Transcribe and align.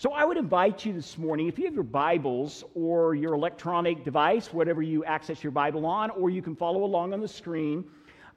So 0.00 0.12
I 0.12 0.24
would 0.24 0.36
invite 0.36 0.84
you 0.84 0.92
this 0.92 1.18
morning, 1.18 1.48
if 1.48 1.58
you 1.58 1.64
have 1.64 1.74
your 1.74 1.82
Bibles 1.82 2.62
or 2.76 3.16
your 3.16 3.34
electronic 3.34 4.04
device, 4.04 4.52
whatever 4.52 4.80
you 4.80 5.04
access 5.04 5.42
your 5.42 5.50
Bible 5.50 5.84
on, 5.84 6.10
or 6.10 6.30
you 6.30 6.40
can 6.40 6.54
follow 6.54 6.84
along 6.84 7.14
on 7.14 7.20
the 7.20 7.26
screen, 7.26 7.84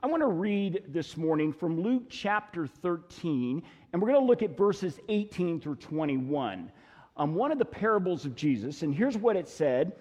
I 0.01 0.07
want 0.07 0.21
to 0.21 0.27
read 0.27 0.85
this 0.87 1.17
morning 1.17 1.53
from 1.53 1.79
Luke 1.79 2.05
chapter 2.09 2.65
13, 2.65 3.61
and 3.93 4.01
we're 4.01 4.07
going 4.07 4.19
to 4.19 4.25
look 4.25 4.41
at 4.41 4.57
verses 4.57 4.99
18 5.07 5.61
through 5.61 5.75
21. 5.75 6.71
Um, 7.15 7.35
one 7.35 7.51
of 7.51 7.59
the 7.59 7.65
parables 7.65 8.25
of 8.25 8.33
Jesus, 8.33 8.81
and 8.81 8.91
here's 8.91 9.15
what 9.15 9.35
it 9.35 9.47
said 9.47 9.91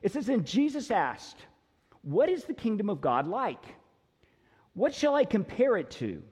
it 0.00 0.12
says, 0.12 0.30
And 0.30 0.46
Jesus 0.46 0.90
asked, 0.90 1.44
What 2.00 2.30
is 2.30 2.44
the 2.44 2.54
kingdom 2.54 2.88
of 2.88 3.02
God 3.02 3.28
like? 3.28 3.62
What 4.72 4.94
shall 4.94 5.14
I 5.14 5.26
compare 5.26 5.76
it 5.76 5.90
to? 5.90 6.22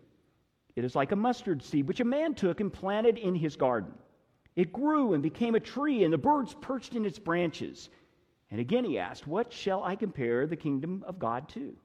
It 0.77 0.85
is 0.87 0.97
like 0.97 1.13
a 1.13 1.17
mustard 1.17 1.63
seed, 1.63 1.87
which 1.87 2.01
a 2.01 2.07
man 2.07 2.33
took 2.33 2.61
and 2.61 2.73
planted 2.73 3.19
in 3.19 3.35
his 3.35 3.55
garden. 3.55 3.93
It 4.59 4.73
grew 4.73 5.13
and 5.13 5.23
became 5.23 5.55
a 5.55 5.61
tree, 5.61 6.03
and 6.03 6.13
the 6.13 6.19
birds 6.19 6.53
perched 6.61 6.97
in 6.97 7.07
its 7.07 7.21
branches. 7.21 7.91
And 8.51 8.61
again 8.61 8.85
he 8.85 8.99
asked, 8.99 9.25
What 9.25 9.53
shall 9.53 9.85
I 9.85 9.95
compare 9.95 10.49
the 10.49 10.57
kingdom 10.57 11.05
of 11.07 11.21
God 11.21 11.49
to? 11.51 11.77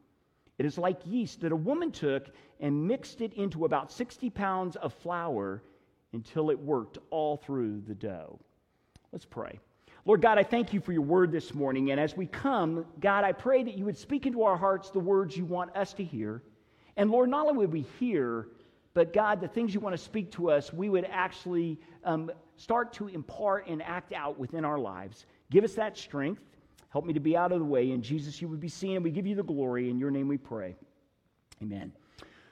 It 0.57 0.65
is 0.65 0.79
like 0.79 1.05
yeast 1.05 1.41
that 1.41 1.51
a 1.51 1.55
woman 1.55 1.91
took 1.91 2.29
and 2.59 2.87
mixed 2.87 3.21
it 3.21 3.35
into 3.35 3.65
about 3.65 3.91
60 3.91 4.27
pounds 4.31 4.75
of 4.77 4.91
flour 4.91 5.61
until 6.13 6.49
it 6.49 6.57
worked 6.59 6.97
all 7.11 7.37
through 7.37 7.81
the 7.81 7.93
dough. 7.93 8.39
Let's 9.11 9.25
pray. 9.25 9.59
Lord 10.05 10.23
God, 10.23 10.39
I 10.39 10.43
thank 10.43 10.73
you 10.73 10.79
for 10.79 10.93
your 10.93 11.03
word 11.03 11.31
this 11.31 11.53
morning. 11.53 11.91
And 11.91 11.99
as 11.99 12.17
we 12.17 12.25
come, 12.25 12.87
God, 12.99 13.23
I 13.23 13.33
pray 13.33 13.61
that 13.61 13.77
you 13.77 13.85
would 13.85 13.99
speak 13.99 14.25
into 14.25 14.41
our 14.41 14.57
hearts 14.57 14.89
the 14.89 14.99
words 14.99 15.37
you 15.37 15.45
want 15.45 15.75
us 15.75 15.93
to 15.93 16.03
hear. 16.03 16.41
And 16.97 17.11
Lord, 17.11 17.29
not 17.29 17.45
only 17.45 17.59
would 17.59 17.71
we 17.71 17.85
hear, 17.99 18.47
but 18.95 19.13
God, 19.13 19.41
the 19.41 19.47
things 19.47 19.75
you 19.75 19.79
want 19.79 19.95
to 19.95 20.01
speak 20.01 20.31
to 20.31 20.49
us, 20.49 20.73
we 20.73 20.89
would 20.89 21.05
actually 21.05 21.79
um, 22.03 22.31
start 22.57 22.93
to 22.93 23.07
impart 23.07 23.67
and 23.67 23.81
act 23.81 24.13
out 24.13 24.37
within 24.39 24.65
our 24.65 24.79
lives. 24.79 25.25
Give 25.51 25.63
us 25.63 25.73
that 25.73 25.97
strength. 25.97 26.41
Help 26.89 27.05
me 27.05 27.13
to 27.13 27.19
be 27.19 27.35
out 27.35 27.51
of 27.51 27.59
the 27.59 27.65
way. 27.65 27.91
In 27.91 28.01
Jesus, 28.01 28.41
you 28.41 28.47
would 28.47 28.59
be 28.59 28.69
seen, 28.69 28.95
and 28.95 29.03
we 29.03 29.11
give 29.11 29.25
you 29.25 29.35
the 29.35 29.43
glory. 29.43 29.89
In 29.89 29.97
your 29.97 30.11
name 30.11 30.27
we 30.27 30.37
pray. 30.37 30.75
Amen. 31.61 31.91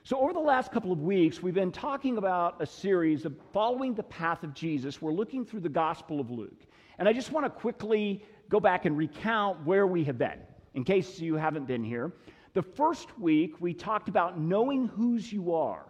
So, 0.04 0.18
over 0.18 0.32
the 0.32 0.40
last 0.40 0.72
couple 0.72 0.90
of 0.90 1.00
weeks, 1.00 1.40
we've 1.40 1.54
been 1.54 1.70
talking 1.70 2.18
about 2.18 2.60
a 2.60 2.66
series 2.66 3.24
of 3.24 3.36
following 3.52 3.94
the 3.94 4.02
path 4.02 4.42
of 4.42 4.52
Jesus. 4.52 5.00
We're 5.00 5.12
looking 5.12 5.44
through 5.44 5.60
the 5.60 5.68
Gospel 5.68 6.18
of 6.18 6.28
Luke. 6.28 6.66
And 6.98 7.08
I 7.08 7.12
just 7.12 7.30
want 7.30 7.46
to 7.46 7.50
quickly 7.50 8.24
go 8.48 8.58
back 8.58 8.84
and 8.84 8.98
recount 8.98 9.64
where 9.64 9.86
we 9.86 10.02
have 10.04 10.18
been, 10.18 10.40
in 10.74 10.82
case 10.82 11.20
you 11.20 11.36
haven't 11.36 11.68
been 11.68 11.84
here. 11.84 12.12
The 12.54 12.62
first 12.62 13.16
week, 13.18 13.60
we 13.60 13.72
talked 13.72 14.08
about 14.08 14.40
knowing 14.40 14.88
whose 14.88 15.32
you 15.32 15.54
are. 15.54 15.86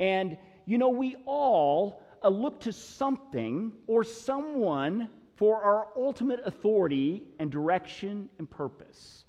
And, 0.00 0.38
you 0.64 0.78
know, 0.78 0.88
we 0.88 1.16
all 1.26 2.02
uh, 2.22 2.28
look 2.28 2.60
to 2.60 2.72
something 2.72 3.72
or 3.86 4.04
someone 4.04 5.08
for 5.36 5.62
our 5.62 5.88
ultimate 5.96 6.40
authority 6.44 7.22
and 7.38 7.50
direction 7.50 8.28
and 8.38 8.48
purpose. 8.48 9.24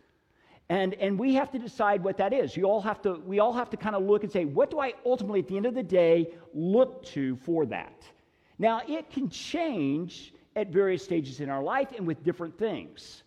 And, 0.69 0.93
and 0.95 1.17
we 1.17 1.33
have 1.35 1.51
to 1.51 1.59
decide 1.59 2.03
what 2.03 2.17
that 2.17 2.33
is. 2.33 2.57
You 2.57 2.65
all 2.65 2.81
have 2.81 3.01
to, 3.03 3.15
we 3.25 3.39
all 3.39 3.53
have 3.53 3.69
to 3.69 3.77
kind 3.77 3.95
of 3.95 4.03
look 4.03 4.23
and 4.23 4.31
say, 4.31 4.45
what 4.45 4.69
do 4.69 4.79
I 4.79 4.93
ultimately, 5.05 5.39
at 5.39 5.47
the 5.47 5.57
end 5.57 5.65
of 5.65 5.75
the 5.75 5.83
day, 5.83 6.33
look 6.53 7.05
to 7.07 7.37
for 7.37 7.65
that? 7.67 8.03
Now, 8.59 8.81
it 8.87 9.09
can 9.09 9.29
change 9.29 10.33
at 10.55 10.69
various 10.69 11.03
stages 11.03 11.39
in 11.39 11.49
our 11.49 11.63
life 11.63 11.89
and 11.95 12.05
with 12.05 12.23
different 12.23 12.57
things. 12.57 13.23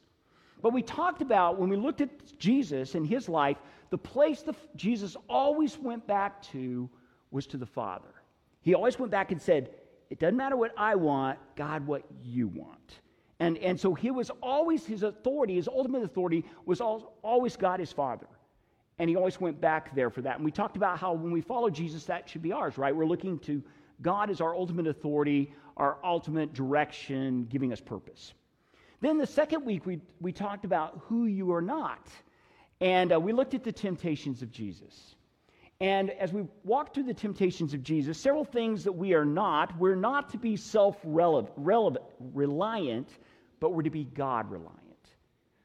But 0.61 0.73
we 0.73 0.83
talked 0.83 1.23
about 1.23 1.59
when 1.59 1.71
we 1.71 1.77
looked 1.77 2.01
at 2.01 2.11
Jesus 2.39 2.95
and 2.95 3.07
his 3.07 3.29
life, 3.29 3.57
the 3.91 3.99
place 3.99 4.43
that 4.43 4.57
Jesus 4.77 5.17
always 5.29 5.79
went 5.79 6.07
back 6.07 6.43
to 6.51 6.91
was 7.31 7.47
to 7.47 7.57
the 7.57 7.67
Father. 7.67 8.13
He 8.63 8.75
always 8.75 8.99
went 8.99 9.11
back 9.11 9.33
and 9.33 9.41
said, 9.41 9.71
it 10.11 10.19
doesn't 10.19 10.37
matter 10.37 10.57
what 10.57 10.73
I 10.77 10.97
want, 10.97 11.39
God, 11.57 11.87
what 11.87 12.03
you 12.23 12.49
want. 12.49 13.01
And, 13.39 13.57
and 13.59 13.81
so 13.81 13.95
he 13.95 14.11
was 14.11 14.31
always, 14.43 14.85
his 14.85 15.03
authority, 15.03 15.55
his 15.55 15.69
ultimate 15.69 16.03
authority, 16.03 16.45
was 16.67 16.81
always 16.81 17.57
God 17.57 17.81
his 17.81 17.93
Father. 17.93 18.27
And 18.99 19.09
he 19.09 19.17
always 19.17 19.41
went 19.41 19.61
back 19.61 19.95
there 19.95 20.11
for 20.11 20.21
that. 20.23 20.37
And 20.37 20.45
we 20.45 20.51
talked 20.51 20.77
about 20.77 20.99
how 20.99 21.15
when 21.15 21.33
we 21.33 21.41
follow 21.41 21.71
Jesus, 21.71 22.05
that 22.05 22.29
should 22.29 22.43
be 22.43 22.53
ours, 22.53 22.77
right? 22.77 22.95
We're 22.95 23.07
looking 23.07 23.39
to 23.41 23.63
God 24.03 24.29
as 24.29 24.43
our 24.43 24.55
ultimate 24.55 24.87
authority, 24.87 25.55
our 25.79 25.97
ultimate 26.05 26.53
direction, 26.53 27.47
giving 27.47 27.73
us 27.73 27.81
purpose. 27.81 28.35
Then 29.01 29.17
the 29.17 29.27
second 29.27 29.65
week, 29.65 29.87
we, 29.87 30.01
we 30.21 30.33
talked 30.33 30.67
about 30.67 31.01
who 31.05 31.25
you 31.25 31.53
are 31.53 31.63
not. 31.63 32.09
And 32.83 33.13
uh, 33.13 33.21
we 33.21 33.33
looked 33.33 33.55
at 33.55 33.65
the 33.65 33.73
temptations 33.73 34.43
of 34.43 34.51
Jesus. 34.51 35.15
And 35.81 36.11
as 36.11 36.33
we 36.33 36.45
walk 36.63 36.93
through 36.93 37.05
the 37.05 37.15
temptations 37.15 37.73
of 37.73 37.83
Jesus, 37.83 38.19
several 38.19 38.45
things 38.45 38.85
that 38.85 38.93
we 38.93 39.15
are 39.15 39.25
not. 39.25 39.77
We're 39.79 39.95
not 39.95 40.29
to 40.31 40.39
be 40.39 40.57
self 40.57 40.99
reliant, 41.05 43.09
but 43.61 43.73
we're 43.73 43.83
to 43.83 43.91
be 43.91 44.05
God 44.05 44.51
reliant. 44.51 44.77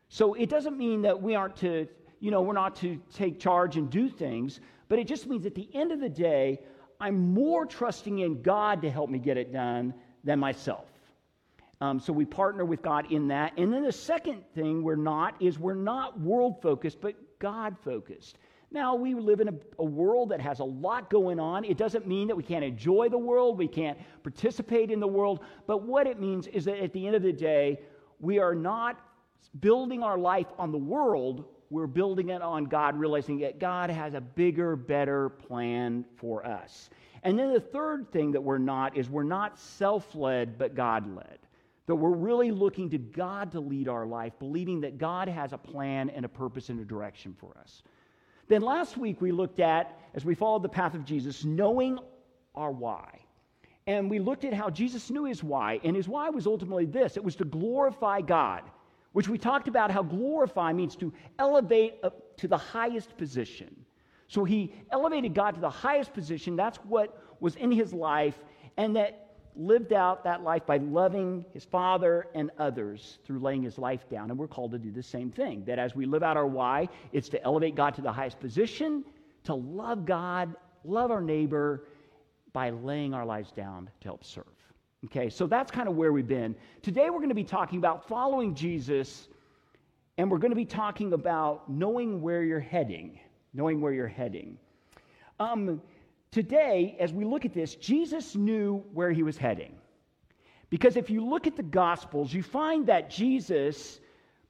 So 0.07 0.33
it 0.33 0.49
doesn't 0.49 0.77
mean 0.77 1.01
that 1.01 1.21
we 1.21 1.35
aren't 1.35 1.57
to, 1.57 1.87
you 2.21 2.31
know, 2.31 2.41
we're 2.41 2.53
not 2.53 2.77
to 2.77 3.01
take 3.13 3.39
charge 3.39 3.75
and 3.75 3.89
do 3.89 4.07
things, 4.07 4.61
but 4.87 4.99
it 4.99 5.07
just 5.07 5.27
means 5.27 5.45
at 5.45 5.55
the 5.55 5.67
end 5.73 5.91
of 5.91 5.99
the 5.99 6.07
day, 6.07 6.61
I'm 7.01 7.33
more 7.33 7.65
trusting 7.65 8.19
in 8.19 8.41
God 8.41 8.81
to 8.83 8.89
help 8.89 9.09
me 9.09 9.19
get 9.19 9.35
it 9.35 9.51
done 9.51 9.93
than 10.23 10.39
myself. 10.39 10.85
Um, 11.81 11.99
so 11.99 12.13
we 12.13 12.23
partner 12.23 12.63
with 12.63 12.81
God 12.81 13.11
in 13.11 13.27
that. 13.27 13.51
And 13.57 13.73
then 13.73 13.83
the 13.83 13.91
second 13.91 14.45
thing 14.53 14.81
we're 14.81 14.95
not 14.95 15.35
is 15.41 15.59
we're 15.59 15.73
not 15.73 16.17
world 16.21 16.61
focused, 16.61 17.01
but 17.01 17.15
God 17.39 17.75
focused. 17.83 18.37
Now, 18.71 18.95
we 18.95 19.13
live 19.13 19.39
in 19.39 19.49
a, 19.49 19.53
a, 19.79 19.85
world 19.85 20.29
that 20.29 20.41
has 20.41 20.59
a 20.59 20.63
lot 20.63 21.09
going 21.09 21.39
on. 21.39 21.63
It 21.63 21.77
doesn't 21.77 22.07
mean 22.07 22.27
that 22.27 22.35
we 22.35 22.43
can't 22.43 22.63
enjoy 22.63 23.09
the 23.09 23.17
world, 23.17 23.57
we 23.57 23.67
can't 23.67 23.97
participate 24.23 24.91
in 24.91 24.99
the 24.99 25.07
world, 25.07 25.41
but 25.67 25.83
what 25.83 26.07
it 26.07 26.19
means 26.19 26.47
is 26.47 26.65
that 26.65 26.81
at 26.83 26.91
the 26.91 27.05
end 27.05 27.15
of 27.15 27.21
the 27.21 27.31
day, 27.31 27.79
we 28.19 28.39
are 28.39 28.55
not 28.55 28.99
building 29.59 30.03
our 30.03 30.17
life 30.17 30.47
on 30.57 30.71
the 30.71 30.77
world, 30.77 31.45
we're 31.69 31.87
building 31.87 32.29
it 32.29 32.41
on 32.41 32.65
God, 32.65 32.97
realizing 32.97 33.39
that 33.39 33.59
God 33.59 33.89
has 33.89 34.13
a 34.13 34.21
bigger, 34.21 34.75
better 34.75 35.29
plan 35.29 36.05
for 36.17 36.45
us. 36.45 36.89
And 37.23 37.39
then 37.39 37.53
the 37.53 37.59
third 37.59 38.11
thing 38.11 38.31
that 38.31 38.41
we're 38.41 38.59
not 38.59 38.95
is 38.95 39.09
we're 39.09 39.23
not 39.23 39.59
self 39.59 40.13
led, 40.15 40.57
but 40.57 40.75
God 40.75 41.07
led. 41.15 41.39
That 41.87 41.95
we're 41.95 42.11
really 42.11 42.51
looking 42.51 42.89
to 42.91 42.97
God 42.97 43.51
to 43.51 43.59
lead 43.59 43.87
our 43.87 44.05
life, 44.05 44.33
believing 44.39 44.81
that 44.81 44.97
God 44.97 45.27
has 45.27 45.53
a 45.53 45.57
plan 45.57 46.09
and 46.09 46.25
a 46.25 46.29
purpose 46.29 46.69
and 46.69 46.79
a 46.79 46.85
direction 46.85 47.35
for 47.37 47.55
us. 47.59 47.83
Then 48.47 48.61
last 48.61 48.97
week 48.97 49.21
we 49.21 49.31
looked 49.31 49.59
at, 49.59 49.99
as 50.13 50.25
we 50.25 50.35
followed 50.35 50.63
the 50.63 50.69
path 50.69 50.93
of 50.93 51.05
Jesus, 51.05 51.43
knowing 51.43 51.99
our 52.53 52.71
why. 52.71 53.19
And 53.87 54.09
we 54.09 54.19
looked 54.19 54.45
at 54.45 54.53
how 54.53 54.69
Jesus 54.69 55.11
knew 55.11 55.25
his 55.25 55.43
why, 55.43 55.79
and 55.83 55.95
his 55.95 56.07
why 56.07 56.29
was 56.29 56.47
ultimately 56.47 56.85
this 56.85 57.17
it 57.17 57.23
was 57.23 57.35
to 57.37 57.45
glorify 57.45 58.21
God, 58.21 58.63
which 59.13 59.29
we 59.29 59.37
talked 59.37 59.67
about 59.67 59.91
how 59.91 60.03
glorify 60.03 60.73
means 60.73 60.95
to 60.97 61.13
elevate 61.39 62.01
to 62.37 62.47
the 62.47 62.57
highest 62.57 63.15
position. 63.17 63.75
So 64.27 64.43
he 64.43 64.73
elevated 64.91 65.35
God 65.35 65.55
to 65.55 65.61
the 65.61 65.69
highest 65.69 66.13
position. 66.13 66.55
That's 66.55 66.77
what 66.77 67.21
was 67.39 67.55
in 67.57 67.71
his 67.71 67.93
life, 67.93 68.37
and 68.77 68.95
that 68.95 69.24
lived 69.57 69.93
out 69.93 70.23
that 70.23 70.43
life 70.43 70.65
by 70.65 70.77
loving 70.77 71.45
his 71.53 71.63
father 71.63 72.27
and 72.35 72.51
others 72.59 73.19
through 73.25 73.39
laying 73.39 73.63
his 73.63 73.77
life 73.77 74.09
down. 74.09 74.29
And 74.29 74.39
we're 74.39 74.47
called 74.47 74.71
to 74.71 74.79
do 74.79 74.91
the 74.91 75.03
same 75.03 75.31
thing. 75.31 75.63
That 75.65 75.79
as 75.79 75.95
we 75.95 76.05
live 76.05 76.23
out 76.23 76.37
our 76.37 76.47
why, 76.47 76.89
it's 77.13 77.29
to 77.29 77.43
elevate 77.43 77.75
God 77.75 77.95
to 77.95 78.01
the 78.01 78.11
highest 78.11 78.39
position, 78.39 79.03
to 79.43 79.53
love 79.53 80.05
God, 80.05 80.55
love 80.83 81.11
our 81.11 81.21
neighbor 81.21 81.87
by 82.53 82.69
laying 82.69 83.13
our 83.13 83.25
lives 83.25 83.51
down 83.51 83.89
to 84.01 84.07
help 84.07 84.23
serve. 84.23 84.45
Okay, 85.05 85.29
so 85.29 85.45
that's 85.45 85.71
kind 85.71 85.87
of 85.87 85.95
where 85.95 86.11
we've 86.11 86.27
been. 86.27 86.55
Today 86.81 87.09
we're 87.09 87.19
going 87.19 87.29
to 87.29 87.35
be 87.35 87.43
talking 87.43 87.77
about 87.77 88.07
following 88.07 88.55
Jesus, 88.55 89.27
and 90.17 90.31
we're 90.31 90.39
going 90.39 90.51
to 90.51 90.55
be 90.55 90.65
talking 90.65 91.13
about 91.13 91.69
knowing 91.69 92.21
where 92.21 92.43
you're 92.43 92.59
heading. 92.59 93.19
Knowing 93.53 93.81
where 93.81 93.93
you're 93.93 94.07
heading. 94.07 94.57
Um, 95.39 95.81
Today, 96.35 96.97
as 96.99 97.13
we 97.13 97.23
look 97.23 97.45
at 97.45 97.53
this, 97.53 97.75
Jesus 97.75 98.35
knew 98.35 98.83
where 98.91 99.13
he 99.13 99.23
was 99.23 99.37
heading. 99.37 99.73
Because 100.69 100.97
if 100.97 101.09
you 101.09 101.25
look 101.25 101.47
at 101.47 101.55
the 101.55 101.63
Gospels, 101.63 102.33
you 102.33 102.43
find 102.43 102.87
that 102.87 103.09
Jesus, 103.09 104.01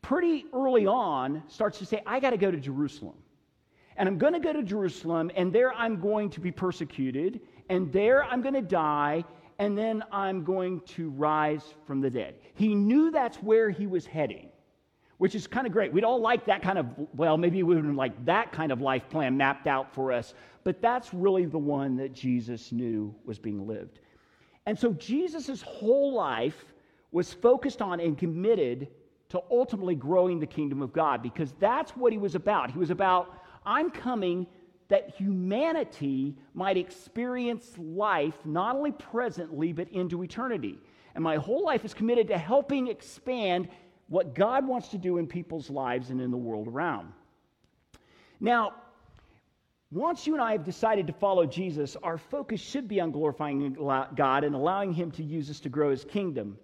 pretty 0.02 0.46
early 0.52 0.88
on, 0.88 1.44
starts 1.48 1.78
to 1.78 1.86
say, 1.86 2.02
I 2.04 2.20
got 2.20 2.32
to 2.32 2.38
go 2.38 2.50
to 2.50 2.58
Jerusalem. 2.58 3.14
And 3.98 4.10
I'm 4.10 4.18
going 4.18 4.34
to 4.34 4.40
go 4.40 4.52
to 4.52 4.64
Jerusalem, 4.64 5.30
and 5.36 5.54
there 5.54 5.76
I'm 5.76 6.00
going 6.00 6.32
to 6.32 6.40
be 6.40 6.52
persecuted, 6.52 7.42
and 7.70 7.94
there 7.94 8.24
I'm 8.24 8.42
going 8.42 8.56
to 8.56 8.64
die, 8.64 9.24
and 9.60 9.78
then 9.78 10.04
I'm 10.12 10.44
going 10.44 10.82
to 10.96 11.12
rise 11.12 11.76
from 11.86 12.02
the 12.02 12.10
dead. 12.10 12.34
He 12.56 12.74
knew 12.74 13.12
that's 13.12 13.38
where 13.38 13.70
he 13.70 13.86
was 13.86 14.08
heading 14.08 14.50
which 15.18 15.36
is 15.36 15.48
kind 15.48 15.66
of 15.66 15.74
great. 15.74 15.94
We'd 15.94 16.04
all 16.04 16.20
like 16.20 16.46
that 16.46 16.62
kind 16.62 16.78
of, 16.78 16.88
well, 17.16 17.38
maybe 17.38 17.64
we 17.64 17.76
wouldn't 17.76 17.96
like 17.96 18.26
that 18.26 18.52
kind 18.52 18.72
of 18.72 18.82
life 18.82 19.10
plan 19.10 19.38
mapped 19.38 19.68
out 19.68 19.94
for 19.94 20.12
us, 20.12 20.34
but 20.64 20.82
that's 20.82 21.14
really 21.14 21.46
the 21.46 21.58
one 21.58 21.96
that 21.98 22.14
Jesus 22.14 22.72
knew 22.72 23.16
was 23.24 23.40
being 23.40 23.66
lived. 23.66 24.00
And 24.66 24.78
so 24.78 24.94
Jesus' 24.94 25.62
whole 25.62 26.14
life 26.14 26.66
was 27.12 27.32
focused 27.34 27.82
on 27.82 28.00
and 28.00 28.18
committed 28.18 28.90
to 29.30 29.42
ultimately 29.50 29.96
growing 29.96 30.40
the 30.40 30.46
kingdom 30.46 30.82
of 30.82 30.92
God 30.92 31.22
because 31.22 31.54
that's 31.60 31.92
what 31.92 32.12
he 32.12 32.18
was 32.18 32.36
about. 32.36 32.72
He 32.72 32.80
was 32.80 32.90
about, 32.90 33.42
I'm 33.66 33.90
coming 33.90 34.48
that 34.88 35.16
humanity 35.16 36.36
might 36.54 36.78
experience 36.78 37.74
life 37.78 38.36
not 38.46 38.76
only 38.76 38.92
presently, 38.92 39.72
but 39.74 39.90
into 39.90 40.24
eternity. 40.24 40.78
And 41.16 41.24
my 41.24 41.38
whole 41.38 41.64
life 41.64 41.86
is 41.86 41.94
committed 41.94 42.28
to 42.28 42.38
helping 42.38 42.88
expand 42.88 43.70
what 44.07 44.36
God 44.36 44.68
wants 44.68 44.90
to 44.90 44.98
do 44.98 45.18
in 45.18 45.28
people's 45.28 45.69
lives 45.69 46.10
and 46.10 46.22
in 46.22 46.31
the 46.31 46.38
world 46.38 46.68
around. 46.68 47.12
Now, 48.40 48.74
once 49.92 50.28
you 50.28 50.34
and 50.34 50.42
I 50.42 50.52
have 50.52 50.63
decided 50.63 51.07
to 51.07 51.13
follow 51.13 51.46
Jesus, 51.46 51.96
our 52.04 52.18
focus 52.18 52.60
should 52.60 52.88
be 52.88 53.00
on 53.00 53.12
glorifying 53.12 53.74
God 54.16 54.44
and 54.44 54.56
allowing 54.56 54.94
Him 54.94 55.12
to 55.12 55.24
use 55.24 55.50
us 55.50 55.60
to 55.62 55.69
grow 55.69 55.92
His 55.92 56.04
kingdom. 56.04 56.57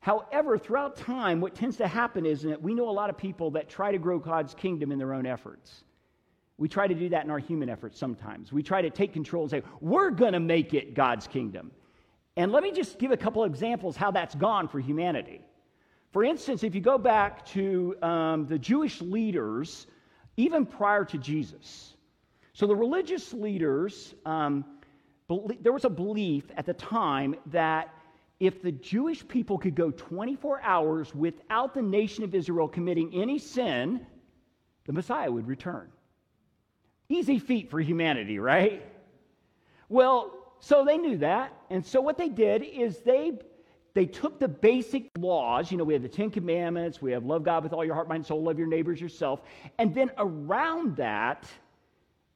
However, 0.00 0.58
throughout 0.58 0.96
time, 0.96 1.40
what 1.40 1.54
tends 1.54 1.76
to 1.78 1.88
happen 1.88 2.24
is 2.24 2.42
that 2.42 2.60
we 2.60 2.74
know 2.74 2.88
a 2.88 2.90
lot 2.90 3.10
of 3.10 3.18
people 3.18 3.50
that 3.52 3.68
try 3.68 3.92
to 3.92 3.98
grow 3.98 4.18
God's 4.18 4.54
kingdom 4.54 4.92
in 4.92 4.98
their 4.98 5.12
own 5.12 5.26
efforts. 5.26 5.84
We 6.56 6.68
try 6.68 6.88
to 6.88 6.94
do 6.94 7.08
that 7.10 7.24
in 7.24 7.30
our 7.30 7.38
human 7.38 7.68
efforts 7.68 7.98
sometimes. 7.98 8.52
We 8.52 8.62
try 8.62 8.82
to 8.82 8.90
take 8.90 9.12
control 9.12 9.42
and 9.44 9.50
say, 9.50 9.62
we're 9.80 10.10
going 10.10 10.32
to 10.32 10.40
make 10.40 10.74
it 10.74 10.94
God's 10.94 11.26
kingdom. 11.26 11.70
And 12.36 12.50
let 12.52 12.62
me 12.62 12.72
just 12.72 12.98
give 12.98 13.10
a 13.10 13.16
couple 13.16 13.44
examples 13.44 13.96
how 13.96 14.10
that's 14.10 14.34
gone 14.34 14.68
for 14.68 14.80
humanity. 14.80 15.40
For 16.12 16.24
instance, 16.24 16.62
if 16.62 16.74
you 16.74 16.80
go 16.80 16.98
back 16.98 17.44
to 17.46 17.96
um, 18.02 18.46
the 18.46 18.58
Jewish 18.58 19.00
leaders, 19.00 19.86
even 20.36 20.64
prior 20.64 21.04
to 21.04 21.18
Jesus, 21.18 21.94
so 22.54 22.66
the 22.66 22.74
religious 22.74 23.32
leaders, 23.32 24.14
um, 24.24 24.64
there 25.60 25.72
was 25.72 25.84
a 25.84 25.90
belief 25.90 26.44
at 26.56 26.64
the 26.64 26.74
time 26.74 27.34
that 27.46 27.94
if 28.40 28.62
the 28.62 28.72
Jewish 28.72 29.26
people 29.26 29.58
could 29.58 29.74
go 29.74 29.90
24 29.90 30.62
hours 30.62 31.14
without 31.14 31.74
the 31.74 31.82
nation 31.82 32.24
of 32.24 32.34
Israel 32.34 32.68
committing 32.68 33.12
any 33.14 33.38
sin, 33.38 34.06
the 34.86 34.92
Messiah 34.92 35.30
would 35.30 35.46
return. 35.46 35.90
Easy 37.08 37.38
feat 37.38 37.70
for 37.70 37.80
humanity, 37.80 38.38
right? 38.38 38.82
Well, 39.88 40.54
so 40.60 40.84
they 40.84 40.98
knew 40.98 41.18
that. 41.18 41.52
And 41.70 41.84
so 41.84 42.00
what 42.00 42.16
they 42.16 42.28
did 42.28 42.62
is 42.62 42.98
they 42.98 43.32
they 43.94 44.06
took 44.06 44.38
the 44.38 44.48
basic 44.48 45.10
laws, 45.18 45.70
you 45.70 45.78
know, 45.78 45.84
we 45.84 45.92
have 45.94 46.02
the 46.02 46.08
10 46.08 46.30
commandments, 46.30 47.02
we 47.02 47.12
have 47.12 47.24
love 47.24 47.42
God 47.42 47.62
with 47.62 47.72
all 47.72 47.84
your 47.84 47.94
heart, 47.94 48.08
mind, 48.08 48.20
and 48.20 48.26
soul, 48.26 48.42
love 48.42 48.58
your 48.58 48.68
neighbors 48.68 49.00
yourself, 49.00 49.42
and 49.78 49.94
then 49.94 50.10
around 50.18 50.96
that 50.96 51.46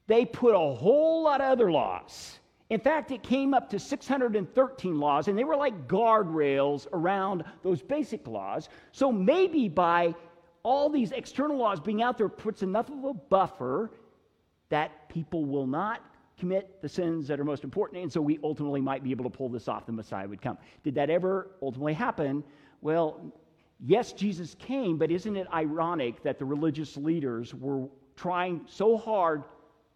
they 0.07 0.25
put 0.25 0.55
a 0.55 0.75
whole 0.75 1.23
lot 1.23 1.41
of 1.41 1.51
other 1.51 1.71
laws. 1.71 2.39
In 2.71 2.81
fact, 2.81 3.11
it 3.11 3.23
came 3.23 3.53
up 3.53 3.69
to 3.71 3.79
613 3.79 4.99
laws, 4.99 5.29
and 5.29 5.39
they 5.39 5.45
were 5.45 5.57
like 5.57 5.87
guardrails 5.87 6.87
around 6.93 7.45
those 7.63 7.83
basic 7.83 8.27
laws. 8.27 8.69
So 8.93 9.13
maybe 9.13 9.69
by 9.69 10.15
all 10.63 10.89
these 10.89 11.13
external 11.13 11.59
laws 11.59 11.81
being 11.81 12.03
out 12.03 12.17
there 12.17 12.29
puts 12.29 12.63
enough 12.63 12.89
of 12.89 13.05
a 13.05 13.15
buffer 13.15 13.91
that 14.71 15.09
people 15.09 15.45
will 15.45 15.67
not 15.67 16.01
commit 16.39 16.81
the 16.83 16.89
sins 16.89 17.29
that 17.29 17.39
are 17.39 17.45
most 17.45 17.65
important, 17.65 18.03
and 18.03 18.13
so 18.13 18.21
we 18.21 18.39
ultimately 18.43 18.81
might 18.81 19.03
be 19.05 19.11
able 19.11 19.25
to 19.25 19.31
pull 19.31 19.49
this 19.49 19.69
off. 19.69 19.87
The 19.87 19.93
Messiah 19.93 20.29
would 20.29 20.43
come. 20.43 20.59
Did 20.83 20.95
that 20.97 21.11
ever 21.11 21.51
ultimately 21.63 21.95
happen? 21.95 22.43
Well, 22.81 23.33
yes, 23.85 24.13
Jesus 24.13 24.57
came, 24.59 24.99
but 24.99 25.11
isn't 25.11 25.37
it 25.37 25.47
ironic 25.53 26.23
that 26.23 26.39
the 26.39 26.45
religious 26.45 26.97
leaders 26.97 27.55
were 27.55 27.89
trying 28.17 28.63
so 28.67 28.97
hard 28.97 29.45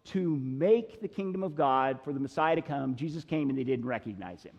to 0.05 0.37
make 0.37 1.01
the 1.01 1.07
kingdom 1.07 1.43
of 1.43 1.55
God 1.55 1.99
for 2.01 2.13
the 2.13 2.19
Messiah 2.19 2.55
to 2.55 2.61
come, 2.61 2.95
Jesus 2.95 3.25
came 3.25 3.49
and 3.49 3.57
they 3.57 3.65
didn't 3.65 3.85
recognize 3.85 4.41
him. 4.41 4.55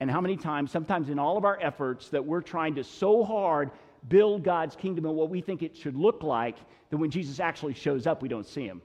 And 0.00 0.10
how 0.10 0.20
many 0.20 0.36
times, 0.36 0.70
sometimes 0.70 1.08
in 1.08 1.18
all 1.18 1.38
of 1.38 1.46
our 1.46 1.58
efforts, 1.62 2.10
that 2.10 2.24
we're 2.24 2.42
trying 2.42 2.74
to 2.74 2.84
so 2.84 3.24
hard 3.24 3.70
build 4.08 4.44
God's 4.44 4.76
kingdom 4.76 5.06
and 5.06 5.14
what 5.14 5.30
we 5.30 5.40
think 5.40 5.62
it 5.62 5.74
should 5.74 5.96
look 5.96 6.22
like, 6.22 6.56
that 6.90 6.96
when 6.98 7.10
Jesus 7.10 7.40
actually 7.40 7.72
shows 7.72 8.06
up, 8.06 8.20
we 8.20 8.28
don't 8.28 8.46
see 8.46 8.66
him. 8.66 8.82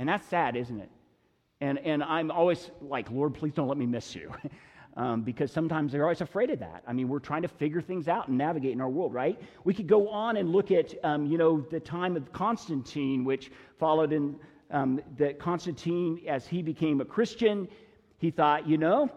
And 0.00 0.08
that's 0.08 0.26
sad, 0.26 0.56
isn't 0.56 0.80
it? 0.80 0.90
And, 1.60 1.78
and 1.78 2.02
I'm 2.02 2.30
always 2.30 2.70
like, 2.80 3.10
Lord, 3.10 3.34
please 3.34 3.52
don't 3.52 3.68
let 3.68 3.78
me 3.78 3.86
miss 3.86 4.14
you. 4.14 4.32
um, 4.96 5.22
because 5.22 5.52
sometimes 5.52 5.92
they're 5.92 6.02
always 6.02 6.20
afraid 6.20 6.50
of 6.50 6.58
that. 6.60 6.82
I 6.86 6.92
mean, 6.92 7.08
we're 7.08 7.18
trying 7.18 7.42
to 7.42 7.48
figure 7.48 7.80
things 7.80 8.08
out 8.08 8.28
and 8.28 8.38
navigate 8.38 8.72
in 8.72 8.80
our 8.80 8.88
world, 8.88 9.14
right? 9.14 9.40
We 9.64 9.74
could 9.74 9.86
go 9.86 10.08
on 10.08 10.36
and 10.36 10.50
look 10.50 10.70
at, 10.70 10.94
um, 11.04 11.26
you 11.26 11.38
know, 11.38 11.60
the 11.70 11.80
time 11.80 12.16
of 12.16 12.32
Constantine, 12.32 13.24
which 13.24 13.50
followed 13.78 14.12
in 14.12 14.36
um, 14.70 15.00
that 15.18 15.38
Constantine, 15.38 16.22
as 16.26 16.46
he 16.46 16.62
became 16.62 17.00
a 17.00 17.04
Christian, 17.04 17.68
he 18.18 18.30
thought, 18.30 18.66
you 18.66 18.78
know, 18.78 19.10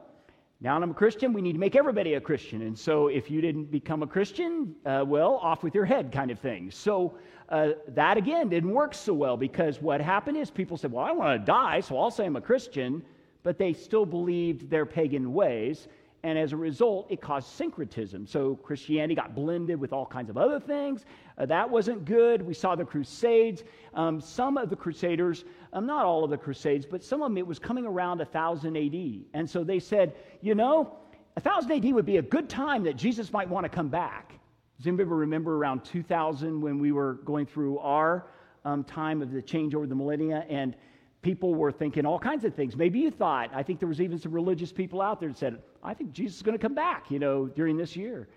now 0.64 0.78
I'm 0.78 0.90
a 0.90 0.94
Christian, 0.94 1.34
we 1.34 1.42
need 1.42 1.54
to 1.54 1.60
make 1.60 1.76
everybody 1.76 2.14
a 2.14 2.22
Christian. 2.22 2.62
And 2.62 2.78
so 2.78 3.10
if 3.10 3.30
you 3.30 3.42
didn't 3.42 3.66
become 3.66 4.02
a 4.02 4.08
Christian, 4.08 4.74
uh, 4.86 5.04
well, 5.06 5.36
off 5.36 5.62
with 5.62 5.76
your 5.76 5.84
head 5.84 6.10
kind 6.10 6.32
of 6.32 6.40
thing. 6.40 6.72
So 6.72 7.18
uh, 7.50 7.72
that 7.90 8.16
again 8.16 8.48
didn't 8.48 8.72
work 8.72 8.94
so 8.94 9.14
well 9.14 9.36
because 9.36 9.82
what 9.82 10.00
happened 10.00 10.38
is 10.38 10.50
people 10.50 10.78
said, 10.78 10.94
well, 10.94 11.04
I 11.04 11.12
want 11.12 11.38
to 11.42 11.46
die, 11.46 11.82
so 11.82 12.00
I'll 12.00 12.10
say 12.10 12.26
I'm 12.26 12.38
a 12.38 12.42
Christian, 12.42 13.04
but 13.44 13.58
they 13.58 13.74
still 13.74 14.06
believed 14.06 14.70
their 14.70 14.86
pagan 14.86 15.34
ways. 15.34 15.90
And 16.24 16.40
as 16.40 16.54
a 16.54 16.58
result, 16.58 17.08
it 17.10 17.20
caused 17.20 17.50
syncretism. 17.50 18.26
So 18.26 18.56
Christianity 18.56 19.14
got 19.14 19.36
blended 19.36 19.78
with 19.78 19.92
all 19.92 20.06
kinds 20.06 20.30
of 20.30 20.38
other 20.38 20.58
things. 20.58 21.06
Uh, 21.38 21.46
that 21.48 21.70
wasn't 21.70 22.06
good. 22.06 22.42
We 22.42 22.54
saw 22.54 22.76
the 22.76 22.86
Crusades. 22.86 23.64
Um, 23.94 24.22
some 24.22 24.58
of 24.58 24.70
the 24.70 24.76
Crusaders, 24.76 25.44
um, 25.74 25.86
not 25.86 26.06
all 26.06 26.24
of 26.24 26.30
the 26.30 26.38
Crusades, 26.38 26.86
but 26.86 27.04
some 27.04 27.22
of 27.22 27.30
them, 27.30 27.38
it 27.38 27.46
was 27.46 27.60
coming 27.60 27.86
around 27.86 28.20
1000 28.20 28.78
AD. 28.78 29.26
And 29.34 29.50
so 29.50 29.66
they 29.66 29.80
said, 29.80 30.16
you 30.40 30.56
know, 30.56 30.98
1000 31.34 31.72
AD 31.72 31.94
would 31.94 32.06
be 32.06 32.18
a 32.18 32.22
good 32.22 32.48
time 32.48 32.84
that 32.84 32.96
Jesus 32.96 33.34
might 33.34 33.50
want 33.50 33.66
to 33.66 33.70
come 33.70 33.90
back. 33.90 34.40
Does 34.78 34.88
anybody 34.88 35.10
remember 35.10 35.58
around 35.58 35.84
2000 35.84 36.62
when 36.62 36.80
we 36.80 36.94
were 36.94 37.16
going 37.26 37.46
through 37.46 37.80
our 37.80 38.28
um, 38.64 38.86
time 38.86 39.22
of 39.22 39.32
the 39.32 39.42
change 39.42 39.76
over 39.76 39.88
the 39.88 39.96
millennia? 39.96 40.46
And 40.48 40.76
people 41.24 41.56
were 41.56 41.72
thinking 41.72 42.06
all 42.06 42.20
kinds 42.20 42.44
of 42.44 42.54
things. 42.54 42.76
Maybe 42.76 43.00
you 43.00 43.10
thought, 43.10 43.50
I 43.54 43.64
think 43.64 43.80
there 43.80 43.88
was 43.88 44.02
even 44.02 44.20
some 44.20 44.32
religious 44.32 44.72
people 44.72 45.02
out 45.02 45.20
there 45.20 45.30
that 45.30 45.38
said, 45.38 45.58
I 45.82 45.94
think 45.94 46.12
Jesus 46.12 46.38
is 46.38 46.44
going 46.44 46.58
to 46.58 46.62
come 46.62 46.76
back, 46.76 47.10
you 47.10 47.18
know, 47.18 47.48
during 47.48 47.78
this 47.78 47.96
year. 47.96 48.28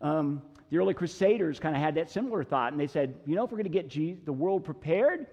Um, 0.00 0.42
the 0.70 0.78
early 0.78 0.94
Crusaders 0.94 1.60
kind 1.60 1.76
of 1.76 1.82
had 1.82 1.94
that 1.96 2.10
similar 2.10 2.42
thought, 2.42 2.72
and 2.72 2.80
they 2.80 2.86
said, 2.86 3.14
you 3.26 3.36
know, 3.36 3.44
if 3.44 3.50
we're 3.50 3.58
going 3.58 3.64
to 3.64 3.70
get 3.70 3.88
Jesus, 3.88 4.22
the 4.24 4.32
world 4.32 4.64
prepared, 4.64 5.26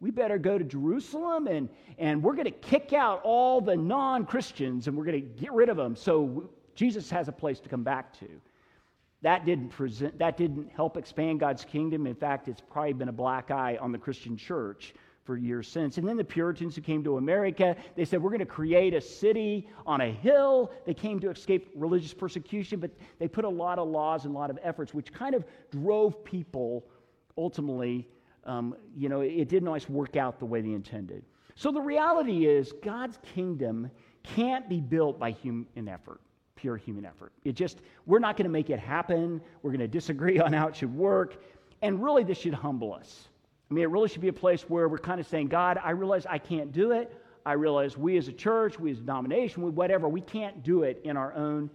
we 0.00 0.10
better 0.10 0.38
go 0.38 0.56
to 0.58 0.64
Jerusalem 0.64 1.46
and, 1.46 1.68
and 1.98 2.22
we're 2.22 2.34
going 2.34 2.44
to 2.44 2.50
kick 2.50 2.92
out 2.92 3.20
all 3.24 3.60
the 3.60 3.76
non 3.76 4.26
Christians 4.26 4.86
and 4.86 4.96
we're 4.96 5.04
going 5.04 5.20
to 5.20 5.40
get 5.40 5.52
rid 5.52 5.68
of 5.68 5.76
them 5.76 5.96
so 5.96 6.50
Jesus 6.74 7.08
has 7.10 7.28
a 7.28 7.32
place 7.32 7.60
to 7.60 7.68
come 7.68 7.82
back 7.82 8.18
to. 8.18 8.28
That 9.22 9.46
didn't, 9.46 9.70
present, 9.70 10.18
that 10.18 10.36
didn't 10.36 10.70
help 10.74 10.98
expand 10.98 11.40
God's 11.40 11.64
kingdom. 11.64 12.06
In 12.06 12.14
fact, 12.14 12.48
it's 12.48 12.60
probably 12.60 12.92
been 12.92 13.08
a 13.08 13.12
black 13.12 13.50
eye 13.50 13.78
on 13.80 13.90
the 13.92 13.98
Christian 13.98 14.36
church 14.36 14.92
for 15.24 15.36
years 15.36 15.66
since. 15.66 15.98
And 15.98 16.06
then 16.06 16.16
the 16.16 16.24
Puritans 16.24 16.76
who 16.76 16.82
came 16.82 17.02
to 17.04 17.16
America, 17.16 17.76
they 17.96 18.04
said, 18.04 18.22
We're 18.22 18.30
going 18.30 18.40
to 18.40 18.46
create 18.46 18.94
a 18.94 19.00
city 19.00 19.68
on 19.86 20.00
a 20.00 20.10
hill. 20.10 20.70
They 20.86 20.94
came 20.94 21.18
to 21.20 21.30
escape 21.30 21.70
religious 21.74 22.14
persecution, 22.14 22.78
but 22.78 22.90
they 23.18 23.26
put 23.26 23.44
a 23.44 23.48
lot 23.48 23.78
of 23.78 23.88
laws 23.88 24.24
and 24.24 24.34
a 24.34 24.38
lot 24.38 24.50
of 24.50 24.58
efforts, 24.62 24.92
which 24.92 25.12
kind 25.12 25.34
of 25.34 25.44
drove 25.70 26.24
people 26.24 26.86
ultimately, 27.36 28.06
um, 28.44 28.76
you 28.96 29.08
know, 29.08 29.20
it 29.20 29.48
didn't 29.48 29.66
always 29.66 29.88
work 29.88 30.16
out 30.16 30.38
the 30.38 30.46
way 30.46 30.60
they 30.60 30.72
intended. 30.72 31.24
So 31.56 31.70
the 31.70 31.80
reality 31.80 32.46
is, 32.46 32.72
God's 32.82 33.18
kingdom 33.34 33.90
can't 34.22 34.68
be 34.68 34.80
built 34.80 35.18
by 35.18 35.30
human 35.30 35.88
effort 35.88 36.20
pure 36.56 36.76
human 36.78 37.04
effort. 37.04 37.30
It 37.44 37.52
just, 37.56 37.82
we're 38.06 38.20
not 38.20 38.38
going 38.38 38.46
to 38.46 38.50
make 38.50 38.70
it 38.70 38.78
happen. 38.78 39.42
We're 39.60 39.70
going 39.70 39.80
to 39.80 39.88
disagree 39.88 40.38
on 40.38 40.54
how 40.54 40.68
it 40.68 40.76
should 40.76 40.94
work. 40.94 41.42
And 41.82 42.02
really, 42.02 42.24
this 42.24 42.38
should 42.38 42.54
humble 42.54 42.94
us. 42.94 43.28
I 43.74 43.76
mean, 43.76 43.82
it 43.82 43.90
really 43.90 44.08
should 44.08 44.20
be 44.20 44.28
a 44.28 44.32
place 44.32 44.62
where 44.70 44.88
we're 44.88 44.98
kind 44.98 45.18
of 45.18 45.26
saying, 45.26 45.48
God, 45.48 45.80
I 45.82 45.90
realize 45.90 46.26
I 46.30 46.38
can't 46.38 46.70
do 46.70 46.92
it. 46.92 47.12
I 47.44 47.54
realize 47.54 47.98
we 47.98 48.16
as 48.16 48.28
a 48.28 48.32
church, 48.32 48.78
we 48.78 48.92
as 48.92 48.98
a 48.98 49.00
denomination, 49.00 49.64
we, 49.64 49.70
whatever, 49.70 50.08
we 50.08 50.20
can't 50.20 50.62
do 50.62 50.84
it 50.84 51.00
in 51.02 51.16
our 51.16 51.34
own 51.34 51.68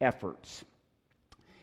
efforts. 0.00 0.64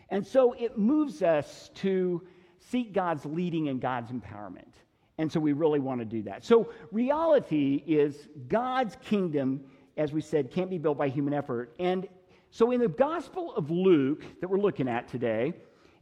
And 0.07 0.25
so 0.25 0.53
it 0.53 0.77
moves 0.77 1.21
us 1.21 1.69
to 1.75 2.25
seek 2.59 2.93
God's 2.93 3.25
leading 3.25 3.67
and 3.67 3.81
God's 3.81 4.09
empowerment. 4.13 4.71
And 5.17 5.29
so 5.29 5.41
we 5.41 5.51
really 5.51 5.79
want 5.79 5.99
to 5.99 6.05
do 6.05 6.21
that. 6.21 6.45
So 6.45 6.69
reality 6.93 7.83
is 7.85 8.29
God's 8.47 8.95
kingdom, 9.03 9.65
as 9.97 10.13
we 10.13 10.21
said, 10.21 10.49
can't 10.49 10.69
be 10.69 10.77
built 10.77 10.97
by 10.97 11.09
human 11.09 11.33
effort. 11.33 11.75
And 11.77 12.07
so 12.51 12.71
in 12.71 12.79
the 12.79 12.87
Gospel 12.87 13.53
of 13.53 13.69
Luke 13.69 14.23
that 14.39 14.47
we're 14.47 14.61
looking 14.61 14.87
at 14.87 15.09
today, 15.09 15.51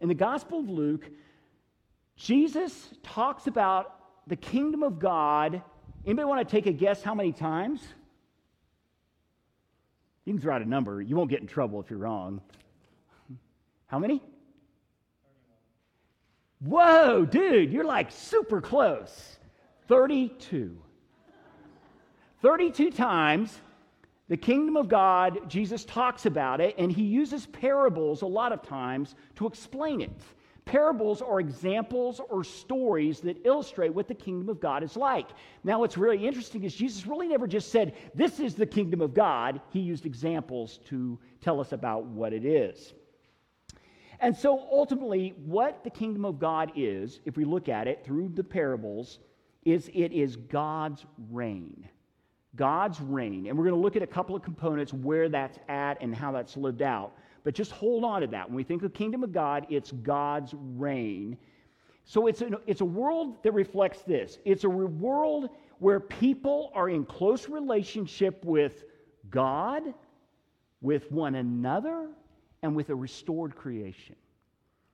in 0.01 0.07
the 0.07 0.13
Gospel 0.13 0.59
of 0.59 0.69
Luke, 0.69 1.09
Jesus 2.21 2.87
talks 3.01 3.47
about 3.47 3.95
the 4.27 4.35
kingdom 4.35 4.83
of 4.83 4.99
God. 4.99 5.63
Anybody 6.05 6.25
want 6.25 6.47
to 6.47 6.51
take 6.55 6.67
a 6.67 6.71
guess 6.71 7.01
how 7.01 7.15
many 7.15 7.31
times? 7.31 7.81
You 10.25 10.33
can 10.33 10.41
throw 10.41 10.53
out 10.53 10.61
a 10.61 10.69
number. 10.69 11.01
You 11.01 11.15
won't 11.15 11.31
get 11.31 11.41
in 11.41 11.47
trouble 11.47 11.81
if 11.81 11.89
you're 11.89 11.97
wrong. 11.97 12.39
How 13.87 13.97
many? 13.97 14.21
Whoa, 16.59 17.25
dude, 17.25 17.73
you're 17.73 17.85
like 17.85 18.11
super 18.11 18.61
close. 18.61 19.39
32. 19.87 20.79
32 22.43 22.91
times 22.91 23.57
the 24.27 24.37
kingdom 24.37 24.77
of 24.77 24.87
God, 24.87 25.49
Jesus 25.49 25.83
talks 25.85 26.27
about 26.27 26.61
it, 26.61 26.75
and 26.77 26.91
he 26.91 27.01
uses 27.01 27.47
parables 27.47 28.21
a 28.21 28.27
lot 28.27 28.53
of 28.53 28.61
times 28.61 29.15
to 29.37 29.47
explain 29.47 30.01
it. 30.01 30.21
Parables 30.71 31.21
are 31.21 31.41
examples 31.41 32.21
or 32.29 32.45
stories 32.45 33.19
that 33.19 33.45
illustrate 33.45 33.93
what 33.93 34.07
the 34.07 34.15
kingdom 34.15 34.47
of 34.47 34.61
God 34.61 34.83
is 34.83 34.95
like. 34.95 35.27
Now, 35.65 35.79
what's 35.79 35.97
really 35.97 36.25
interesting 36.25 36.63
is 36.63 36.73
Jesus 36.73 37.05
really 37.05 37.27
never 37.27 37.45
just 37.45 37.73
said, 37.73 37.93
This 38.15 38.39
is 38.39 38.55
the 38.55 38.65
kingdom 38.65 39.01
of 39.01 39.13
God. 39.13 39.59
He 39.71 39.81
used 39.81 40.05
examples 40.05 40.79
to 40.85 41.19
tell 41.41 41.59
us 41.59 41.73
about 41.73 42.05
what 42.05 42.31
it 42.31 42.45
is. 42.45 42.93
And 44.21 44.33
so, 44.33 44.65
ultimately, 44.71 45.33
what 45.45 45.83
the 45.83 45.89
kingdom 45.89 46.23
of 46.23 46.39
God 46.39 46.71
is, 46.77 47.19
if 47.25 47.35
we 47.35 47.43
look 47.43 47.67
at 47.67 47.89
it 47.89 48.05
through 48.05 48.29
the 48.29 48.43
parables, 48.43 49.19
is 49.65 49.91
it 49.93 50.13
is 50.13 50.37
God's 50.37 51.05
reign. 51.29 51.89
God's 52.55 53.01
reign. 53.01 53.47
And 53.47 53.57
we're 53.57 53.65
going 53.65 53.75
to 53.75 53.81
look 53.81 53.97
at 53.97 54.03
a 54.03 54.07
couple 54.07 54.37
of 54.37 54.41
components 54.41 54.93
where 54.93 55.27
that's 55.27 55.59
at 55.67 56.01
and 56.01 56.15
how 56.15 56.31
that's 56.31 56.55
lived 56.55 56.81
out. 56.81 57.11
But 57.43 57.55
just 57.55 57.71
hold 57.71 58.03
on 58.03 58.21
to 58.21 58.27
that. 58.27 58.47
When 58.47 58.55
we 58.55 58.63
think 58.63 58.83
of 58.83 58.93
kingdom 58.93 59.23
of 59.23 59.31
God, 59.31 59.65
it's 59.69 59.91
God's 59.91 60.53
reign. 60.57 61.37
So 62.05 62.27
it's 62.27 62.41
a, 62.41 62.59
it's 62.67 62.81
a 62.81 62.85
world 62.85 63.41
that 63.43 63.53
reflects 63.53 64.01
this. 64.03 64.39
It's 64.45 64.63
a 64.63 64.69
world 64.69 65.49
where 65.79 65.99
people 65.99 66.71
are 66.75 66.89
in 66.89 67.05
close 67.05 67.49
relationship 67.49 68.43
with 68.45 68.83
God, 69.29 69.81
with 70.81 71.11
one 71.11 71.35
another, 71.35 72.09
and 72.61 72.75
with 72.75 72.89
a 72.89 72.95
restored 72.95 73.55
creation. 73.55 74.15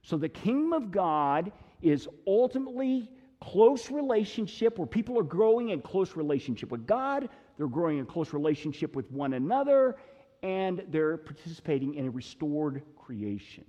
So 0.04 0.18
the 0.18 0.30
kingdom 0.30 0.74
of 0.74 0.92
God 0.92 1.52
is 1.82 2.08
ultimately 2.26 3.10
close 3.42 3.92
relationship 3.92 4.78
where 4.78 4.88
people 4.88 5.20
are 5.20 5.24
growing 5.24 5.70
in 5.70 5.82
close 5.82 6.16
relationship 6.16 6.72
with 6.72 6.88
God, 6.88 7.30
they're 7.58 7.68
growing 7.68 7.98
in 7.98 8.06
close 8.06 8.34
relationship 8.34 8.96
with 8.96 9.12
one 9.12 9.34
another, 9.34 9.98
and 10.44 10.84
they're 10.90 11.18
participating 11.18 11.96
in 11.96 12.08
a 12.08 12.10
restored 12.10 12.84
creation. 12.96 13.66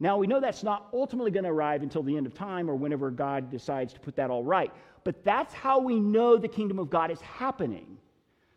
Now, 0.00 0.16
we 0.18 0.26
know 0.26 0.40
that's 0.40 0.62
not 0.62 0.88
ultimately 0.92 1.30
going 1.30 1.44
to 1.44 1.50
arrive 1.50 1.82
until 1.82 2.02
the 2.02 2.16
end 2.16 2.26
of 2.26 2.34
time 2.34 2.68
or 2.68 2.74
whenever 2.74 3.10
God 3.10 3.50
decides 3.50 3.92
to 3.94 4.00
put 4.00 4.16
that 4.16 4.30
all 4.30 4.42
right, 4.42 4.72
but 5.04 5.22
that's 5.24 5.54
how 5.54 5.78
we 5.78 6.00
know 6.00 6.36
the 6.36 6.48
kingdom 6.48 6.78
of 6.78 6.90
God 6.90 7.10
is 7.10 7.20
happening. 7.20 7.96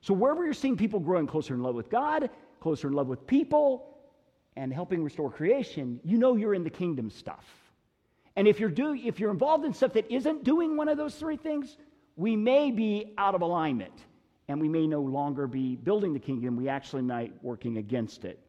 So, 0.01 0.13
wherever 0.13 0.43
you're 0.43 0.53
seeing 0.53 0.77
people 0.77 0.99
growing 0.99 1.27
closer 1.27 1.53
in 1.53 1.61
love 1.61 1.75
with 1.75 1.89
God, 1.89 2.29
closer 2.59 2.87
in 2.87 2.93
love 2.93 3.07
with 3.07 3.25
people, 3.27 3.97
and 4.55 4.73
helping 4.73 5.03
restore 5.03 5.29
creation, 5.29 5.99
you 6.03 6.17
know 6.17 6.35
you're 6.35 6.55
in 6.55 6.63
the 6.63 6.69
kingdom 6.69 7.09
stuff. 7.09 7.45
And 8.35 8.47
if 8.47 8.59
you're, 8.59 8.69
do, 8.69 8.93
if 8.93 9.19
you're 9.19 9.31
involved 9.31 9.65
in 9.65 9.73
stuff 9.73 9.93
that 9.93 10.11
isn't 10.11 10.43
doing 10.43 10.77
one 10.77 10.89
of 10.89 10.97
those 10.97 11.15
three 11.15 11.37
things, 11.37 11.77
we 12.15 12.35
may 12.35 12.71
be 12.71 13.13
out 13.17 13.35
of 13.35 13.41
alignment 13.41 13.93
and 14.47 14.59
we 14.61 14.69
may 14.69 14.87
no 14.87 15.01
longer 15.01 15.47
be 15.47 15.75
building 15.75 16.13
the 16.13 16.19
kingdom. 16.19 16.55
We 16.55 16.69
actually 16.69 17.01
might 17.01 17.33
working 17.43 17.77
against 17.77 18.25
it. 18.25 18.39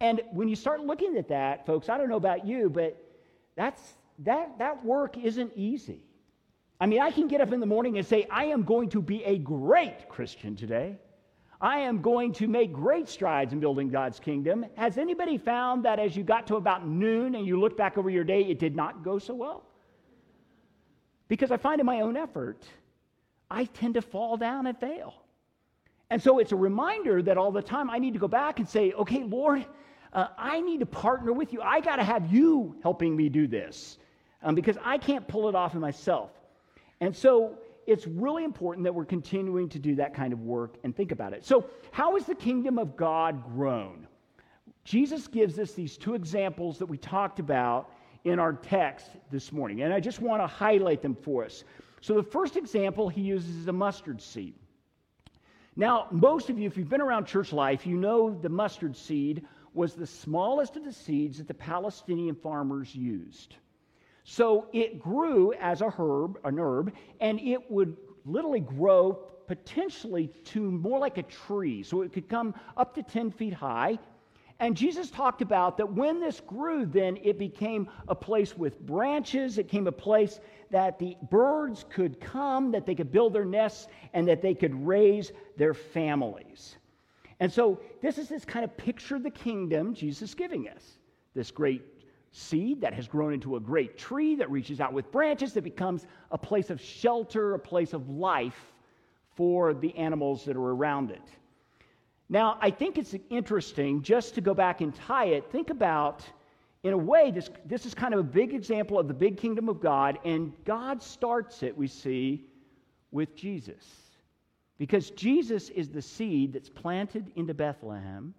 And 0.00 0.20
when 0.32 0.48
you 0.48 0.56
start 0.56 0.80
looking 0.80 1.16
at 1.16 1.28
that, 1.28 1.66
folks, 1.66 1.88
I 1.88 1.98
don't 1.98 2.08
know 2.08 2.16
about 2.16 2.46
you, 2.46 2.70
but 2.70 2.96
that's, 3.56 3.80
that, 4.20 4.58
that 4.58 4.84
work 4.84 5.16
isn't 5.18 5.52
easy. 5.54 6.00
I 6.80 6.86
mean, 6.86 7.00
I 7.00 7.10
can 7.10 7.28
get 7.28 7.40
up 7.40 7.52
in 7.52 7.60
the 7.60 7.66
morning 7.66 7.98
and 7.98 8.06
say, 8.06 8.26
I 8.30 8.46
am 8.46 8.64
going 8.64 8.88
to 8.90 9.02
be 9.02 9.22
a 9.24 9.38
great 9.38 10.08
Christian 10.08 10.56
today. 10.56 10.98
I 11.60 11.78
am 11.78 12.02
going 12.02 12.32
to 12.34 12.48
make 12.48 12.72
great 12.72 13.08
strides 13.08 13.52
in 13.52 13.60
building 13.60 13.88
God's 13.88 14.18
kingdom. 14.18 14.66
Has 14.76 14.98
anybody 14.98 15.38
found 15.38 15.84
that 15.84 16.00
as 16.00 16.16
you 16.16 16.24
got 16.24 16.48
to 16.48 16.56
about 16.56 16.88
noon 16.88 17.36
and 17.36 17.46
you 17.46 17.60
look 17.60 17.76
back 17.76 17.96
over 17.96 18.10
your 18.10 18.24
day, 18.24 18.42
it 18.42 18.58
did 18.58 18.74
not 18.74 19.04
go 19.04 19.20
so 19.20 19.34
well? 19.34 19.62
Because 21.28 21.52
I 21.52 21.56
find 21.56 21.78
in 21.78 21.86
my 21.86 22.00
own 22.00 22.16
effort, 22.16 22.64
I 23.48 23.66
tend 23.66 23.94
to 23.94 24.02
fall 24.02 24.36
down 24.36 24.66
and 24.66 24.76
fail. 24.76 25.21
And 26.12 26.22
so 26.22 26.40
it's 26.40 26.52
a 26.52 26.56
reminder 26.56 27.22
that 27.22 27.38
all 27.38 27.50
the 27.50 27.62
time 27.62 27.88
I 27.88 27.98
need 27.98 28.12
to 28.12 28.18
go 28.18 28.28
back 28.28 28.58
and 28.58 28.68
say, 28.68 28.92
okay, 28.92 29.24
Lord, 29.24 29.64
uh, 30.12 30.26
I 30.36 30.60
need 30.60 30.80
to 30.80 30.86
partner 30.86 31.32
with 31.32 31.54
you. 31.54 31.62
I 31.62 31.80
got 31.80 31.96
to 31.96 32.04
have 32.04 32.30
you 32.30 32.76
helping 32.82 33.16
me 33.16 33.30
do 33.30 33.46
this 33.46 33.96
um, 34.42 34.54
because 34.54 34.76
I 34.84 34.98
can't 34.98 35.26
pull 35.26 35.48
it 35.48 35.54
off 35.54 35.72
in 35.72 35.80
myself. 35.80 36.30
And 37.00 37.16
so 37.16 37.56
it's 37.86 38.06
really 38.06 38.44
important 38.44 38.84
that 38.84 38.94
we're 38.94 39.06
continuing 39.06 39.70
to 39.70 39.78
do 39.78 39.94
that 39.94 40.12
kind 40.12 40.34
of 40.34 40.40
work 40.40 40.74
and 40.84 40.94
think 40.94 41.12
about 41.12 41.32
it. 41.32 41.46
So, 41.46 41.64
how 41.92 42.16
is 42.16 42.26
the 42.26 42.34
kingdom 42.34 42.78
of 42.78 42.94
God 42.94 43.42
grown? 43.54 44.06
Jesus 44.84 45.26
gives 45.26 45.58
us 45.58 45.72
these 45.72 45.96
two 45.96 46.12
examples 46.12 46.78
that 46.78 46.86
we 46.86 46.98
talked 46.98 47.40
about 47.40 47.90
in 48.24 48.38
our 48.38 48.52
text 48.52 49.06
this 49.30 49.50
morning, 49.50 49.80
and 49.80 49.94
I 49.94 49.98
just 49.98 50.20
want 50.20 50.42
to 50.42 50.46
highlight 50.46 51.00
them 51.00 51.14
for 51.14 51.42
us. 51.42 51.64
So, 52.02 52.12
the 52.12 52.22
first 52.22 52.58
example 52.58 53.08
he 53.08 53.22
uses 53.22 53.56
is 53.56 53.68
a 53.68 53.72
mustard 53.72 54.20
seed. 54.20 54.52
Now, 55.76 56.06
most 56.10 56.50
of 56.50 56.58
you, 56.58 56.66
if 56.66 56.76
you've 56.76 56.88
been 56.88 57.00
around 57.00 57.26
church 57.26 57.52
life, 57.52 57.86
you 57.86 57.96
know 57.96 58.30
the 58.30 58.48
mustard 58.48 58.96
seed 58.96 59.46
was 59.74 59.94
the 59.94 60.06
smallest 60.06 60.76
of 60.76 60.84
the 60.84 60.92
seeds 60.92 61.38
that 61.38 61.48
the 61.48 61.54
Palestinian 61.54 62.34
farmers 62.34 62.94
used. 62.94 63.56
So 64.24 64.66
it 64.72 65.00
grew 65.00 65.54
as 65.54 65.80
a 65.80 65.88
herb, 65.88 66.38
an 66.44 66.58
herb, 66.58 66.92
and 67.20 67.40
it 67.40 67.70
would 67.70 67.96
literally 68.24 68.60
grow 68.60 69.14
potentially 69.46 70.30
to 70.44 70.70
more 70.70 70.98
like 70.98 71.18
a 71.18 71.22
tree. 71.22 71.82
So 71.82 72.02
it 72.02 72.12
could 72.12 72.28
come 72.28 72.54
up 72.76 72.94
to 72.94 73.02
10 73.02 73.30
feet 73.30 73.54
high 73.54 73.98
and 74.60 74.76
Jesus 74.76 75.10
talked 75.10 75.42
about 75.42 75.76
that 75.76 75.92
when 75.92 76.20
this 76.20 76.40
grew, 76.40 76.86
then 76.86 77.18
it 77.22 77.38
became 77.38 77.88
a 78.08 78.14
place 78.14 78.56
with 78.56 78.80
branches. 78.80 79.58
It 79.58 79.66
became 79.66 79.86
a 79.86 79.92
place 79.92 80.40
that 80.70 80.98
the 80.98 81.16
birds 81.30 81.84
could 81.90 82.20
come, 82.20 82.70
that 82.72 82.86
they 82.86 82.94
could 82.94 83.12
build 83.12 83.32
their 83.32 83.44
nests, 83.44 83.88
and 84.12 84.26
that 84.28 84.42
they 84.42 84.54
could 84.54 84.74
raise 84.86 85.32
their 85.56 85.74
families. 85.74 86.76
And 87.40 87.52
so, 87.52 87.80
this 88.00 88.18
is 88.18 88.28
this 88.28 88.44
kind 88.44 88.64
of 88.64 88.76
picture 88.76 89.16
of 89.16 89.22
the 89.22 89.30
kingdom 89.30 89.94
Jesus 89.94 90.30
is 90.30 90.34
giving 90.34 90.68
us 90.68 90.98
this 91.34 91.50
great 91.50 91.82
seed 92.30 92.80
that 92.80 92.94
has 92.94 93.08
grown 93.08 93.32
into 93.32 93.56
a 93.56 93.60
great 93.60 93.98
tree 93.98 94.34
that 94.36 94.50
reaches 94.50 94.80
out 94.80 94.92
with 94.92 95.10
branches, 95.12 95.52
that 95.54 95.62
becomes 95.62 96.06
a 96.30 96.38
place 96.38 96.70
of 96.70 96.80
shelter, 96.80 97.54
a 97.54 97.58
place 97.58 97.92
of 97.92 98.08
life 98.08 98.72
for 99.34 99.74
the 99.74 99.94
animals 99.96 100.44
that 100.44 100.56
are 100.56 100.70
around 100.70 101.10
it. 101.10 101.22
Now, 102.32 102.56
I 102.62 102.70
think 102.70 102.96
it's 102.96 103.14
interesting 103.28 104.00
just 104.00 104.34
to 104.36 104.40
go 104.40 104.54
back 104.54 104.80
and 104.80 104.94
tie 104.94 105.26
it. 105.26 105.52
Think 105.52 105.68
about, 105.68 106.24
in 106.82 106.94
a 106.94 106.96
way, 106.96 107.30
this, 107.30 107.50
this 107.66 107.84
is 107.84 107.92
kind 107.92 108.14
of 108.14 108.20
a 108.20 108.22
big 108.22 108.54
example 108.54 108.98
of 108.98 109.06
the 109.06 109.12
big 109.12 109.36
kingdom 109.36 109.68
of 109.68 109.82
God, 109.82 110.18
and 110.24 110.50
God 110.64 111.02
starts 111.02 111.62
it, 111.62 111.76
we 111.76 111.86
see, 111.86 112.46
with 113.10 113.36
Jesus. 113.36 113.84
Because 114.78 115.10
Jesus 115.10 115.68
is 115.68 115.90
the 115.90 116.00
seed 116.00 116.54
that's 116.54 116.70
planted 116.70 117.30
into 117.36 117.52
Bethlehem. 117.52 118.32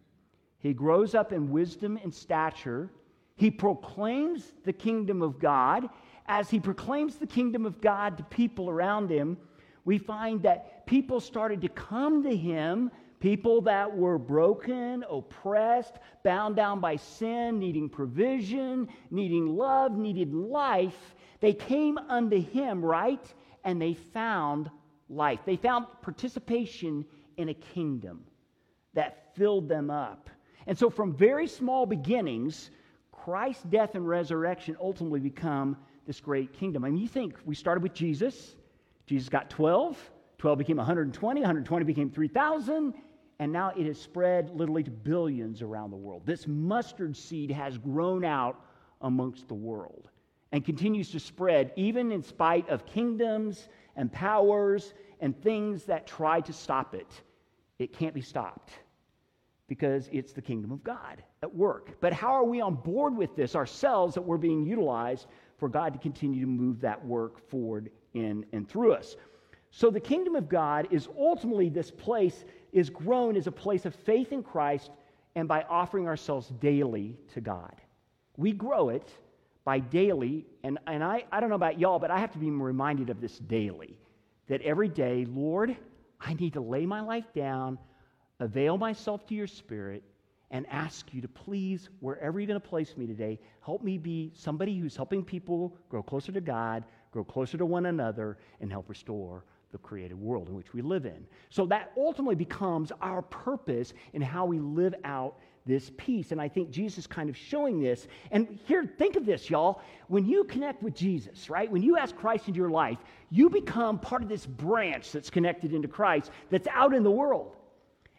He 0.57 0.73
grows 0.73 1.13
up 1.13 1.31
in 1.31 1.51
wisdom 1.51 1.99
and 2.01 2.11
stature. 2.11 2.89
He 3.35 3.51
proclaims 3.51 4.53
the 4.65 4.73
kingdom 4.73 5.21
of 5.21 5.37
God. 5.37 5.87
As 6.25 6.49
he 6.49 6.59
proclaims 6.59 7.17
the 7.17 7.27
kingdom 7.27 7.63
of 7.63 7.79
God 7.79 8.17
to 8.17 8.23
people 8.23 8.71
around 8.71 9.11
him, 9.11 9.37
we 9.85 9.99
find 9.99 10.41
that 10.41 10.87
people 10.87 11.19
started 11.19 11.61
to 11.61 11.69
come 11.69 12.23
to 12.23 12.35
him 12.35 12.89
People 13.23 13.61
that 13.61 13.95
were 13.95 14.17
broken, 14.17 15.05
oppressed, 15.09 15.93
bound 16.25 16.57
down 16.57 16.81
by 16.81 16.97
sin, 16.97 17.57
needing 17.57 17.87
provision, 17.87 18.89
needing 19.11 19.55
love, 19.55 19.97
needed 19.97 20.33
life, 20.33 21.15
they 21.39 21.53
came 21.53 21.97
unto 21.97 22.41
him, 22.41 22.83
right? 22.83 23.25
And 23.63 23.81
they 23.81 23.93
found 23.93 24.69
life. 25.07 25.39
They 25.45 25.55
found 25.55 25.85
participation 26.01 27.05
in 27.37 27.47
a 27.47 27.53
kingdom 27.53 28.25
that 28.93 29.33
filled 29.37 29.69
them 29.69 29.89
up. 29.89 30.29
And 30.67 30.77
so, 30.77 30.89
from 30.89 31.15
very 31.15 31.47
small 31.47 31.85
beginnings, 31.85 32.71
Christ's 33.13 33.63
death 33.63 33.95
and 33.95 34.05
resurrection 34.05 34.75
ultimately 34.81 35.21
become 35.21 35.77
this 36.05 36.19
great 36.19 36.51
kingdom. 36.51 36.83
I 36.83 36.89
mean, 36.89 37.01
you 37.01 37.07
think 37.07 37.37
we 37.45 37.55
started 37.55 37.83
with 37.83 37.93
Jesus, 37.93 38.57
Jesus 39.05 39.29
got 39.29 39.49
12, 39.49 39.97
12 40.39 40.57
became 40.57 40.75
120, 40.75 41.39
120 41.39 41.85
became 41.85 42.09
3,000, 42.09 42.93
and 43.43 43.51
now 43.51 43.73
it 43.75 43.85
has 43.87 43.99
spread 43.99 44.51
literally 44.51 44.83
to 44.83 44.89
billions 44.89 45.61
around 45.61 45.91
the 45.91 45.97
world. 45.97 46.21
This 46.25 46.47
mustard 46.47 47.17
seed 47.17 47.51
has 47.51 47.77
grown 47.77 48.23
out 48.23 48.63
amongst 49.01 49.49
the 49.49 49.53
world 49.53 50.07
and 50.53 50.63
continues 50.63 51.11
to 51.11 51.19
spread 51.19 51.73
even 51.75 52.13
in 52.13 52.23
spite 52.23 52.69
of 52.69 52.85
kingdoms 52.85 53.67
and 53.97 54.09
powers 54.09 54.93
and 55.19 55.37
things 55.43 55.83
that 55.83 56.07
try 56.07 56.39
to 56.39 56.53
stop 56.53 56.95
it. 56.95 57.21
It 57.79 57.91
can't 57.91 58.13
be 58.13 58.21
stopped 58.21 58.71
because 59.67 60.07
it's 60.13 60.31
the 60.31 60.41
kingdom 60.41 60.71
of 60.71 60.81
God 60.81 61.21
at 61.41 61.53
work. 61.53 61.99
But 61.99 62.13
how 62.13 62.31
are 62.31 62.45
we 62.45 62.61
on 62.61 62.75
board 62.75 63.13
with 63.13 63.35
this 63.35 63.57
ourselves 63.57 64.15
that 64.15 64.21
we're 64.21 64.37
being 64.37 64.65
utilized 64.65 65.27
for 65.57 65.67
God 65.67 65.91
to 65.91 65.99
continue 65.99 66.39
to 66.39 66.47
move 66.47 66.79
that 66.79 67.05
work 67.05 67.45
forward 67.49 67.89
in 68.13 68.45
and 68.53 68.69
through 68.69 68.93
us? 68.93 69.17
So 69.69 69.89
the 69.89 69.99
kingdom 69.99 70.37
of 70.37 70.47
God 70.47 70.87
is 70.91 71.09
ultimately 71.17 71.67
this 71.67 71.91
place 71.91 72.45
is 72.73 72.89
grown 72.89 73.37
as 73.37 73.47
a 73.47 73.51
place 73.51 73.85
of 73.85 73.95
faith 73.95 74.31
in 74.31 74.43
Christ 74.43 74.89
and 75.35 75.47
by 75.47 75.63
offering 75.69 76.07
ourselves 76.07 76.47
daily 76.59 77.17
to 77.33 77.41
God. 77.41 77.75
We 78.35 78.51
grow 78.51 78.89
it 78.89 79.07
by 79.63 79.79
daily, 79.79 80.45
and, 80.63 80.79
and 80.87 81.03
I, 81.03 81.23
I 81.31 81.39
don't 81.39 81.49
know 81.49 81.55
about 81.55 81.79
y'all, 81.79 81.99
but 81.99 82.11
I 82.11 82.19
have 82.19 82.31
to 82.33 82.37
be 82.37 82.49
reminded 82.49 83.09
of 83.09 83.21
this 83.21 83.37
daily. 83.37 83.95
That 84.47 84.61
every 84.63 84.89
day, 84.89 85.25
Lord, 85.29 85.77
I 86.19 86.33
need 86.33 86.53
to 86.53 86.61
lay 86.61 86.85
my 86.85 87.01
life 87.01 87.25
down, 87.33 87.77
avail 88.39 88.77
myself 88.77 89.25
to 89.27 89.35
your 89.35 89.47
spirit, 89.47 90.03
and 90.51 90.67
ask 90.69 91.13
you 91.13 91.21
to 91.21 91.27
please, 91.27 91.89
wherever 91.99 92.39
you're 92.39 92.47
going 92.47 92.59
to 92.59 92.67
place 92.67 92.95
me 92.97 93.07
today, 93.07 93.39
help 93.61 93.81
me 93.81 93.97
be 93.97 94.31
somebody 94.35 94.77
who's 94.77 94.95
helping 94.95 95.23
people 95.23 95.75
grow 95.89 96.03
closer 96.03 96.31
to 96.31 96.41
God, 96.41 96.83
grow 97.11 97.23
closer 97.23 97.57
to 97.57 97.65
one 97.65 97.85
another, 97.85 98.37
and 98.59 98.71
help 98.71 98.89
restore 98.89 99.45
the 99.73 99.77
created 99.79 100.17
world 100.17 100.47
in 100.47 100.55
which 100.55 100.71
we 100.71 100.81
live 100.81 101.05
in. 101.05 101.25
So 101.49 101.65
that 101.65 101.91
ultimately 101.97 102.35
becomes 102.35 102.93
our 103.01 103.21
purpose 103.23 103.93
in 104.13 104.21
how 104.21 104.45
we 104.45 104.59
live 104.59 104.95
out 105.03 105.39
this 105.65 105.91
peace. 105.97 106.31
And 106.31 106.39
I 106.39 106.47
think 106.47 106.69
Jesus 106.69 107.07
kind 107.07 107.29
of 107.29 107.35
showing 107.35 107.81
this. 107.81 108.07
And 108.31 108.59
here, 108.65 108.85
think 108.97 109.15
of 109.15 109.25
this, 109.25 109.49
y'all. 109.49 109.81
When 110.07 110.25
you 110.25 110.43
connect 110.45 110.83
with 110.83 110.93
Jesus, 110.93 111.49
right? 111.49 111.69
When 111.69 111.81
you 111.81 111.97
ask 111.97 112.15
Christ 112.15 112.47
into 112.47 112.59
your 112.59 112.69
life, 112.69 112.99
you 113.29 113.49
become 113.49 113.99
part 113.99 114.21
of 114.21 114.29
this 114.29 114.45
branch 114.45 115.11
that's 115.11 115.29
connected 115.29 115.73
into 115.73 115.87
Christ 115.87 116.31
that's 116.49 116.67
out 116.67 116.93
in 116.93 117.03
the 117.03 117.11
world. 117.11 117.55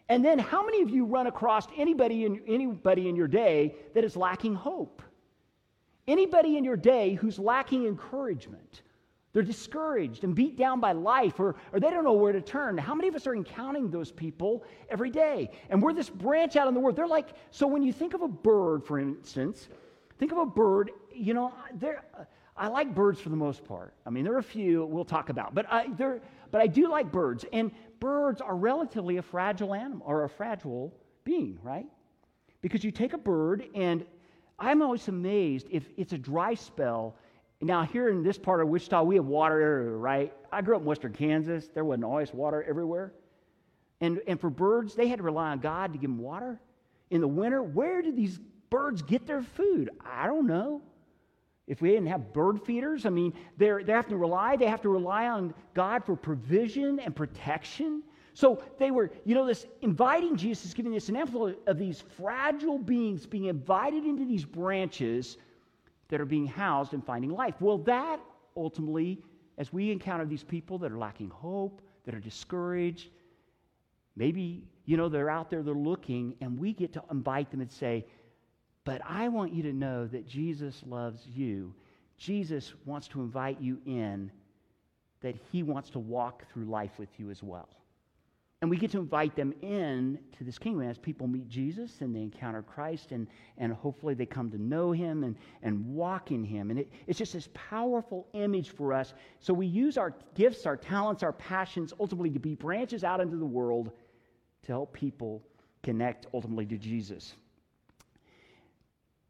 And 0.09 0.23
then 0.23 0.37
how 0.37 0.63
many 0.63 0.81
of 0.81 0.89
you 0.89 1.05
run 1.05 1.27
across 1.27 1.67
anybody 1.77 2.25
in, 2.25 2.41
anybody 2.47 3.09
in 3.09 3.15
your 3.15 3.27
day 3.27 3.75
that 3.95 4.03
is 4.03 4.15
lacking 4.15 4.53
hope? 4.53 5.01
Anybody 6.07 6.57
in 6.57 6.63
your 6.63 6.77
day 6.77 7.13
who's 7.13 7.39
lacking 7.39 7.87
encouragement? 7.87 8.83
They're 9.35 9.43
discouraged 9.43 10.23
and 10.23 10.33
beat 10.33 10.55
down 10.55 10.79
by 10.79 10.93
life, 10.93 11.41
or, 11.41 11.57
or 11.73 11.81
they 11.81 11.89
don't 11.89 12.05
know 12.05 12.13
where 12.13 12.31
to 12.31 12.39
turn. 12.39 12.77
How 12.77 12.95
many 12.95 13.09
of 13.09 13.15
us 13.15 13.27
are 13.27 13.35
encountering 13.35 13.91
those 13.91 14.09
people 14.09 14.63
every 14.89 15.09
day? 15.09 15.49
And 15.69 15.83
we're 15.83 15.91
this 15.91 16.09
branch 16.09 16.55
out 16.55 16.69
in 16.69 16.73
the 16.73 16.79
world. 16.79 16.95
They're 16.95 17.05
like, 17.05 17.31
so 17.51 17.67
when 17.67 17.83
you 17.83 17.91
think 17.91 18.13
of 18.13 18.21
a 18.21 18.29
bird, 18.29 18.85
for 18.85 18.97
instance, 18.97 19.67
think 20.19 20.31
of 20.31 20.37
a 20.37 20.45
bird, 20.45 20.91
you 21.13 21.33
know, 21.33 21.53
they're. 21.73 22.05
I 22.55 22.67
like 22.69 22.95
birds 22.95 23.19
for 23.19 23.27
the 23.27 23.35
most 23.35 23.65
part. 23.65 23.93
I 24.05 24.09
mean, 24.09 24.23
there 24.23 24.33
are 24.35 24.37
a 24.37 24.43
few 24.43 24.85
we'll 24.85 25.03
talk 25.03 25.27
about, 25.27 25.53
but 25.53 25.65
I, 25.69 25.87
but 26.49 26.61
I 26.61 26.67
do 26.67 26.89
like 26.89 27.11
birds. 27.11 27.43
And 27.51 27.71
birds 27.99 28.39
are 28.39 28.55
relatively 28.55 29.17
a 29.17 29.21
fragile 29.21 29.73
animal 29.73 30.07
or 30.07 30.23
a 30.23 30.29
fragile 30.29 30.93
being, 31.25 31.59
right? 31.61 31.87
Because 32.61 32.85
you 32.85 32.91
take 32.91 33.11
a 33.11 33.17
bird, 33.17 33.65
and 33.75 34.05
I'm 34.59 34.81
always 34.81 35.09
amazed 35.09 35.67
if 35.69 35.83
it's 35.97 36.13
a 36.13 36.17
dry 36.17 36.53
spell. 36.53 37.17
Now, 37.61 37.83
here 37.83 38.09
in 38.09 38.21
this 38.21 38.37
part 38.37 38.61
of 38.61 38.67
Wichita, 38.67 39.03
we 39.03 39.15
have 39.15 39.25
water 39.25 39.61
everywhere, 39.61 39.97
right? 39.97 40.33
I 40.51 40.61
grew 40.61 40.75
up 40.75 40.81
in 40.81 40.85
western 40.85 41.13
Kansas. 41.13 41.69
There 41.73 41.85
wasn't 41.85 42.03
always 42.03 42.33
water 42.33 42.63
everywhere. 42.63 43.13
And, 44.01 44.19
and 44.27 44.39
for 44.39 44.49
birds, 44.49 44.93
they 44.93 45.07
had 45.07 45.17
to 45.17 45.23
rely 45.23 45.51
on 45.51 45.59
God 45.59 45.93
to 45.93 45.99
give 45.99 46.09
them 46.09 46.19
water. 46.19 46.59
In 47.11 47.21
the 47.21 47.27
winter, 47.27 47.63
where 47.63 48.01
did 48.01 48.15
these 48.15 48.39
birds 48.69 49.01
get 49.01 49.25
their 49.25 49.41
food? 49.41 49.89
I 50.05 50.27
don't 50.27 50.47
know. 50.47 50.81
If 51.67 51.81
we 51.81 51.89
didn't 51.89 52.07
have 52.07 52.33
bird 52.33 52.61
feeders, 52.61 53.05
I 53.05 53.09
mean, 53.09 53.33
they 53.57 53.67
have 53.87 54.07
to 54.09 54.17
rely, 54.17 54.55
they 54.55 54.67
have 54.67 54.81
to 54.81 54.89
rely 54.89 55.27
on 55.27 55.53
God 55.73 56.05
for 56.05 56.15
provision 56.15 56.99
and 56.99 57.15
protection. 57.15 58.03
So 58.33 58.61
they 58.77 58.91
were, 58.91 59.11
you 59.23 59.33
know, 59.33 59.47
this 59.47 59.65
inviting 59.81 60.35
Jesus, 60.35 60.73
giving 60.73 60.91
this 60.91 61.09
example 61.09 61.55
of 61.65 61.77
these 61.79 62.03
fragile 62.17 62.77
beings 62.77 63.25
being 63.25 63.45
invited 63.45 64.03
into 64.03 64.25
these 64.25 64.45
branches 64.45 65.37
that 66.09 66.21
are 66.21 66.25
being 66.25 66.45
housed 66.45 66.93
and 66.93 67.05
finding 67.05 67.31
life. 67.31 67.55
Well, 67.59 67.77
that 67.79 68.19
ultimately, 68.55 69.21
as 69.57 69.71
we 69.73 69.91
encounter 69.91 70.25
these 70.25 70.43
people 70.43 70.77
that 70.79 70.91
are 70.91 70.97
lacking 70.97 71.29
hope, 71.29 71.81
that 72.05 72.13
are 72.13 72.19
discouraged, 72.19 73.09
maybe, 74.15 74.63
you 74.85 74.97
know, 74.97 75.09
they're 75.09 75.29
out 75.29 75.49
there, 75.49 75.63
they're 75.63 75.73
looking, 75.73 76.35
and 76.41 76.59
we 76.59 76.73
get 76.73 76.93
to 76.93 77.03
invite 77.11 77.51
them 77.51 77.61
and 77.61 77.71
say, 77.71 78.05
but 78.83 79.01
I 79.03 79.29
want 79.29 79.53
you 79.53 79.63
to 79.63 79.73
know 79.73 80.05
that 80.07 80.27
Jesus 80.27 80.83
loves 80.85 81.25
you. 81.25 81.73
Jesus 82.17 82.73
wants 82.85 83.07
to 83.09 83.21
invite 83.21 83.59
you 83.59 83.79
in, 83.85 84.31
that 85.21 85.35
he 85.51 85.63
wants 85.63 85.89
to 85.91 85.99
walk 85.99 86.43
through 86.51 86.65
life 86.65 86.91
with 86.99 87.09
you 87.17 87.31
as 87.31 87.41
well. 87.41 87.67
And 88.61 88.69
we 88.69 88.77
get 88.77 88.91
to 88.91 88.99
invite 88.99 89.35
them 89.35 89.53
in 89.61 90.17
to 90.37 90.43
this 90.43 90.57
kingdom 90.57 90.87
as 90.87 90.97
people 90.97 91.27
meet 91.27 91.47
Jesus 91.49 92.01
and 92.01 92.15
they 92.15 92.21
encounter 92.21 92.61
Christ 92.61 93.11
and, 93.11 93.27
and 93.57 93.73
hopefully 93.73 94.13
they 94.13 94.25
come 94.25 94.49
to 94.49 94.57
know 94.57 94.91
him 94.91 95.23
and, 95.23 95.35
and 95.61 95.85
walk 95.85 96.31
in 96.31 96.43
him. 96.43 96.71
And 96.71 96.79
it, 96.79 96.91
it's 97.05 97.19
just 97.19 97.33
this 97.33 97.49
powerful 97.53 98.27
image 98.33 98.69
for 98.69 98.93
us. 98.93 99.13
So 99.39 99.53
we 99.53 99.67
use 99.67 99.97
our 99.97 100.15
gifts, 100.35 100.65
our 100.65 100.77
talents, 100.77 101.21
our 101.21 101.33
passions 101.33 101.93
ultimately 101.99 102.31
to 102.31 102.39
be 102.39 102.55
branches 102.55 103.03
out 103.03 103.19
into 103.19 103.37
the 103.37 103.45
world 103.45 103.91
to 104.63 104.71
help 104.71 104.93
people 104.93 105.43
connect 105.83 106.25
ultimately 106.33 106.65
to 106.65 106.77
Jesus. 106.77 107.35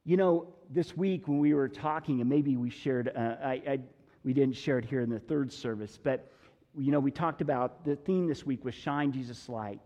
You 0.05 0.17
know, 0.17 0.53
this 0.70 0.96
week 0.96 1.27
when 1.27 1.39
we 1.39 1.53
were 1.55 1.67
talking, 1.67 2.22
and 2.22 2.29
maybe 2.29 2.58
we 2.58 2.70
shared, 2.70 3.12
uh, 3.15 3.36
I, 3.44 3.61
I, 3.68 3.79
we 4.24 4.33
didn't 4.33 4.55
share 4.55 4.77
it 4.77 4.85
here 4.85 5.01
in 5.01 5.09
the 5.09 5.20
third 5.20 5.51
service, 5.51 6.00
but 6.01 6.31
you 6.77 6.92
know, 6.92 7.00
we 7.00 7.11
talked 7.11 7.42
about 7.42 7.85
the 7.85 7.96
theme 7.96 8.27
this 8.27 8.46
week 8.46 8.66
was 8.66 8.74
Shine 8.74 9.11
Jesus 9.11 9.48
Light. 9.50 9.81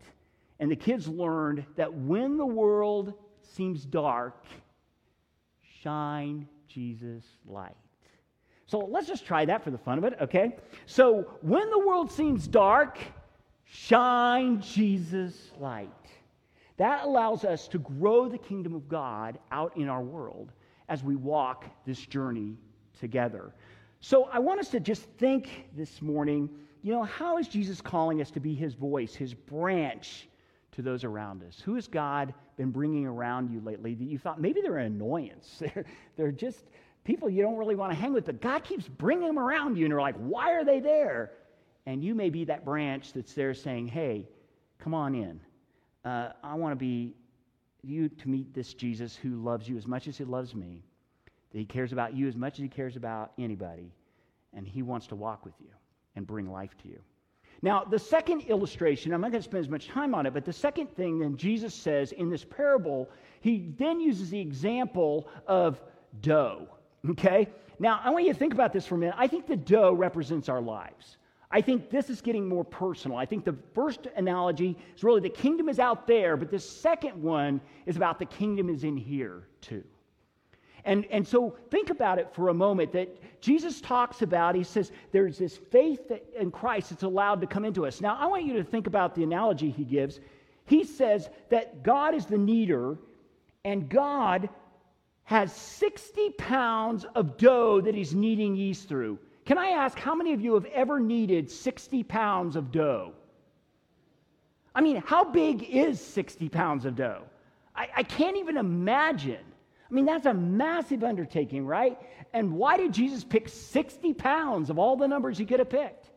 And 0.60 0.70
the 0.70 0.76
kids 0.76 1.08
learned 1.08 1.66
that 1.76 1.94
when 1.94 2.38
the 2.38 2.46
world 2.46 3.14
seems 3.42 3.86
dark, 3.86 4.46
shine 5.82 6.48
Jesus 6.68 7.24
light. 7.48 7.76
So 8.66 8.80
let's 8.80 9.08
just 9.08 9.26
try 9.26 9.46
that 9.46 9.64
for 9.64 9.72
the 9.72 9.78
fun 9.78 9.98
of 9.98 10.04
it, 10.04 10.14
okay? 10.22 10.58
So 10.86 11.26
when 11.42 11.70
the 11.72 11.80
world 11.80 12.12
seems 12.12 12.48
dark, 12.48 13.00
shine 13.64 14.62
Jesus 14.62 15.52
light. 15.60 15.90
That 16.78 17.04
allows 17.04 17.44
us 17.46 17.68
to 17.70 17.80
grow 17.80 18.30
the 18.30 18.38
kingdom 18.38 18.76
of 18.76 18.88
God 18.88 19.40
out 19.52 19.76
in 19.76 19.90
our 19.90 20.02
world 20.02 20.52
as 20.88 21.04
we 21.04 21.16
walk 21.16 21.66
this 21.86 22.00
journey 22.00 22.58
together. 23.00 23.54
So 24.02 24.26
I 24.26 24.40
want 24.40 24.60
us 24.60 24.70
to 24.70 24.80
just 24.80 25.04
think 25.18 25.66
this 25.76 26.02
morning 26.02 26.50
you 26.82 26.94
know, 26.94 27.04
how 27.04 27.38
is 27.38 27.48
Jesus 27.48 27.82
calling 27.82 28.22
us 28.22 28.32
to 28.32 28.40
be 28.40 28.54
his 28.54 28.74
voice, 28.74 29.14
his 29.14 29.34
branch 29.34 30.28
to 30.72 30.82
those 30.82 31.04
around 31.04 31.44
us? 31.44 31.60
Who 31.60 31.76
has 31.76 31.88
God 31.88 32.34
been 32.58 32.72
bringing 32.72 33.06
around 33.06 33.52
you 33.52 33.60
lately 33.62 33.96
that 33.96 34.04
you 34.04 34.18
thought 34.18 34.40
maybe 34.40 34.62
they're 34.62 34.78
an 34.78 34.88
annoyance? 34.88 35.58
They're, 35.60 35.86
they're 36.16 36.32
just 36.32 36.66
people 37.04 37.30
you 37.30 37.42
don't 37.42 37.58
really 37.58 37.76
want 37.76 37.92
to 37.92 37.98
hang 37.98 38.14
with, 38.14 38.26
but 38.26 38.42
God 38.42 38.64
keeps 38.64 38.88
bringing 38.88 39.28
them 39.28 39.40
around 39.40 39.78
you, 39.78 39.86
and 39.86 39.92
you're 39.92 40.02
like, 40.02 40.18
why 40.18 40.52
are 40.54 40.64
they 40.64 40.80
there? 40.80 41.32
And 41.86 42.04
you 42.04 42.14
may 42.14 42.30
be 42.30 42.46
that 42.46 42.64
branch 42.64 43.14
that's 43.14 43.34
there 43.34 43.54
saying, 43.54 43.88
hey, 43.88 44.28
come 44.80 44.94
on 44.94 45.16
in 45.16 45.40
uh, 46.06 46.30
I 46.44 46.56
want 46.56 46.72
to 46.72 46.76
be 46.76 47.16
you 47.82 48.10
to 48.10 48.30
meet 48.30 48.54
this 48.54 48.74
Jesus 48.74 49.16
who 49.16 49.42
loves 49.42 49.68
you 49.68 49.78
as 49.78 49.88
much 49.88 50.08
as 50.08 50.18
he 50.18 50.24
loves 50.24 50.54
me, 50.54 50.84
that 51.52 51.58
he 51.58 51.66
cares 51.66 51.94
about 51.94 52.14
you 52.16 52.28
as 52.28 52.36
much 52.36 52.54
as 52.54 52.60
he 52.60 52.68
cares 52.68 52.96
about 52.96 53.32
anybody, 53.38 53.94
and 54.54 54.68
he 54.68 54.82
wants 54.82 55.08
to 55.08 55.16
walk 55.16 55.46
with 55.46 55.54
you 55.60 55.70
and 56.20 56.28
bring 56.28 56.52
life 56.52 56.78
to 56.84 56.88
you. 56.88 57.00
Now, 57.62 57.84
the 57.84 57.98
second 57.98 58.42
illustration, 58.42 59.12
I'm 59.14 59.22
not 59.22 59.32
going 59.32 59.42
to 59.42 59.50
spend 59.50 59.64
as 59.64 59.70
much 59.70 59.88
time 59.88 60.14
on 60.14 60.26
it, 60.26 60.34
but 60.34 60.46
the 60.46 60.54
second 60.54 60.96
thing 60.96 61.20
then 61.20 61.36
Jesus 61.36 61.74
says 61.74 62.12
in 62.12 62.30
this 62.30 62.46
parable, 62.46 63.10
he 63.42 63.74
then 63.78 64.00
uses 64.00 64.30
the 64.30 64.40
example 64.40 65.28
of 65.48 65.82
dough. 66.22 66.68
Okay? 67.10 67.50
Now, 67.80 68.00
I 68.04 68.12
want 68.12 68.26
you 68.26 68.34
to 68.34 68.40
think 68.40 68.54
about 68.54 68.72
this 68.72 68.86
for 68.86 68.96
a 68.96 68.98
minute. 68.98 69.16
I 69.18 69.28
think 69.28 69.48
the 69.48 69.56
dough 69.56 69.94
represents 69.94 70.48
our 70.48 70.62
lives. 70.62 71.18
I 71.52 71.62
think 71.62 71.90
this 71.90 72.10
is 72.10 72.22
getting 72.22 72.48
more 72.48 72.64
personal. 72.64 73.18
I 73.18 73.26
think 73.26 73.44
the 73.44 73.56
first 73.74 74.08
analogy 74.16 74.78
is 74.96 75.04
really 75.04 75.22
the 75.22 75.30
kingdom 75.30 75.68
is 75.68 75.80
out 75.80 76.06
there, 76.06 76.38
but 76.38 76.52
the 76.52 76.60
second 76.60 77.22
one 77.22 77.60
is 77.86 77.96
about 77.96 78.20
the 78.20 78.26
kingdom 78.26 78.70
is 78.70 78.84
in 78.84 78.96
here 78.96 79.48
too. 79.62 79.84
And, 80.86 81.06
and 81.12 81.28
so 81.28 81.56
think 81.70 81.90
about 81.90 82.20
it 82.20 82.30
for 82.34 82.50
a 82.50 82.54
moment 82.54 82.92
that 82.94 83.42
Jesus 83.42 83.82
talks 83.82 84.22
about, 84.22 84.56
he 84.56 84.64
says, 84.64 84.92
there's 85.12 85.38
this 85.38 85.58
faith 85.58 86.08
that, 86.10 86.26
in 86.40 86.52
Christ 86.52 86.92
that's 86.92 87.04
allowed 87.04 87.42
to 87.42 87.48
come 87.48 87.66
into 87.66 87.86
us. 87.86 88.02
Now, 88.02 88.18
I 88.20 88.26
want 88.26 88.46
you 88.46 88.54
to 88.54 88.64
think 88.64 88.88
about 88.88 89.16
the 89.16 89.24
analogy 89.24 89.70
he 89.70 89.84
gives. 89.84 90.20
He 90.66 90.84
says 90.84 91.30
that 91.50 91.84
God 91.84 92.14
is 92.14 92.26
the 92.26 92.38
kneader, 92.38 92.98
and 93.66 93.90
God 93.90 94.50
has 95.24 95.54
60 95.54 96.32
pounds 96.38 97.06
of 97.16 97.38
dough 97.38 97.82
that 97.82 97.94
he's 97.94 98.16
kneading 98.16 98.56
yeast 98.56 98.88
through. 98.88 99.20
Can 99.46 99.58
I 99.58 99.70
ask 99.70 99.98
how 99.98 100.16
many 100.16 100.34
of 100.34 100.42
you 100.42 100.54
have 100.54 100.66
ever 100.66 101.00
kneaded 101.00 101.50
60 101.50 102.04
pounds 102.04 102.56
of 102.56 102.72
dough? 102.72 103.14
I 104.76 104.82
mean, 104.82 105.04
how 105.06 105.24
big 105.24 105.64
is 105.64 106.00
60 106.00 106.50
pounds 106.50 106.86
of 106.86 106.96
dough? 106.96 107.24
I, 107.76 107.90
I 107.98 108.04
can't 108.04 108.38
even 108.38 108.58
imagine. 108.58 109.44
I 109.90 109.94
mean, 109.94 110.06
that's 110.06 110.26
a 110.26 110.34
massive 110.34 111.04
undertaking, 111.04 111.66
right? 111.66 111.98
And 112.34 112.54
why 112.54 112.78
did 112.78 112.94
Jesus 112.94 113.24
pick 113.24 113.50
60 113.50 114.14
pounds 114.14 114.70
of 114.70 114.78
all 114.78 114.96
the 114.96 115.08
numbers 115.08 115.38
he 115.38 115.46
could 115.46 115.60
have 115.60 115.70
picked? 115.70 116.10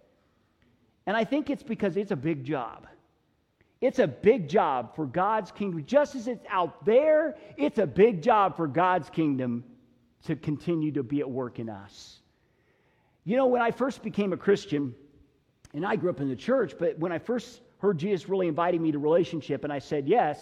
And 1.06 1.16
I 1.16 1.24
think 1.24 1.48
it's 1.48 1.62
because 1.62 1.96
it's 1.96 2.10
a 2.10 2.16
big 2.16 2.44
job. 2.44 2.86
It's 3.80 3.98
a 3.98 4.06
big 4.06 4.48
job 4.48 4.94
for 4.94 5.06
God's 5.06 5.50
kingdom. 5.50 5.84
Just 5.86 6.14
as 6.14 6.28
it's 6.28 6.44
out 6.48 6.84
there, 6.84 7.36
it's 7.56 7.78
a 7.78 7.86
big 7.86 8.22
job 8.22 8.56
for 8.56 8.68
God's 8.68 9.10
kingdom 9.10 9.64
to 10.24 10.36
continue 10.36 10.92
to 10.92 11.02
be 11.02 11.20
at 11.20 11.30
work 11.30 11.58
in 11.58 11.68
us. 11.68 12.20
You 13.24 13.36
know, 13.36 13.46
when 13.46 13.62
I 13.62 13.70
first 13.70 14.02
became 14.02 14.32
a 14.32 14.36
Christian, 14.36 14.94
and 15.74 15.86
I 15.86 15.96
grew 15.96 16.10
up 16.10 16.20
in 16.20 16.28
the 16.28 16.36
church, 16.36 16.74
but 16.78 16.98
when 16.98 17.12
I 17.12 17.18
first 17.18 17.60
heard 17.78 17.98
Jesus 17.98 18.28
really 18.28 18.46
inviting 18.46 18.82
me 18.82 18.92
to 18.92 18.98
relationship 18.98 19.64
and 19.64 19.72
I 19.72 19.78
said 19.78 20.06
yes, 20.06 20.38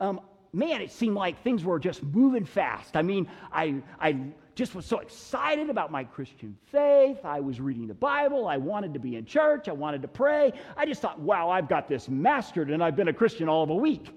um, 0.00 0.20
man, 0.52 0.82
it 0.82 0.92
seemed 0.92 1.16
like 1.16 1.42
things 1.42 1.64
were 1.64 1.78
just 1.78 2.02
moving 2.02 2.44
fast. 2.44 2.96
I 2.96 3.02
mean, 3.02 3.28
I, 3.52 3.82
I 4.00 4.16
just 4.54 4.74
was 4.74 4.84
so 4.84 4.98
excited 4.98 5.70
about 5.70 5.90
my 5.90 6.04
Christian 6.04 6.56
faith. 6.70 7.18
I 7.24 7.40
was 7.40 7.60
reading 7.60 7.86
the 7.86 7.94
Bible. 7.94 8.46
I 8.46 8.58
wanted 8.58 8.92
to 8.94 9.00
be 9.00 9.16
in 9.16 9.24
church. 9.24 9.68
I 9.68 9.72
wanted 9.72 10.02
to 10.02 10.08
pray. 10.08 10.52
I 10.76 10.84
just 10.84 11.00
thought, 11.00 11.18
wow, 11.18 11.48
I've 11.48 11.68
got 11.68 11.88
this 11.88 12.08
mastered, 12.08 12.70
and 12.70 12.84
I've 12.84 12.96
been 12.96 13.08
a 13.08 13.14
Christian 13.14 13.48
all 13.48 13.62
of 13.62 13.70
a 13.70 13.74
week. 13.74 14.10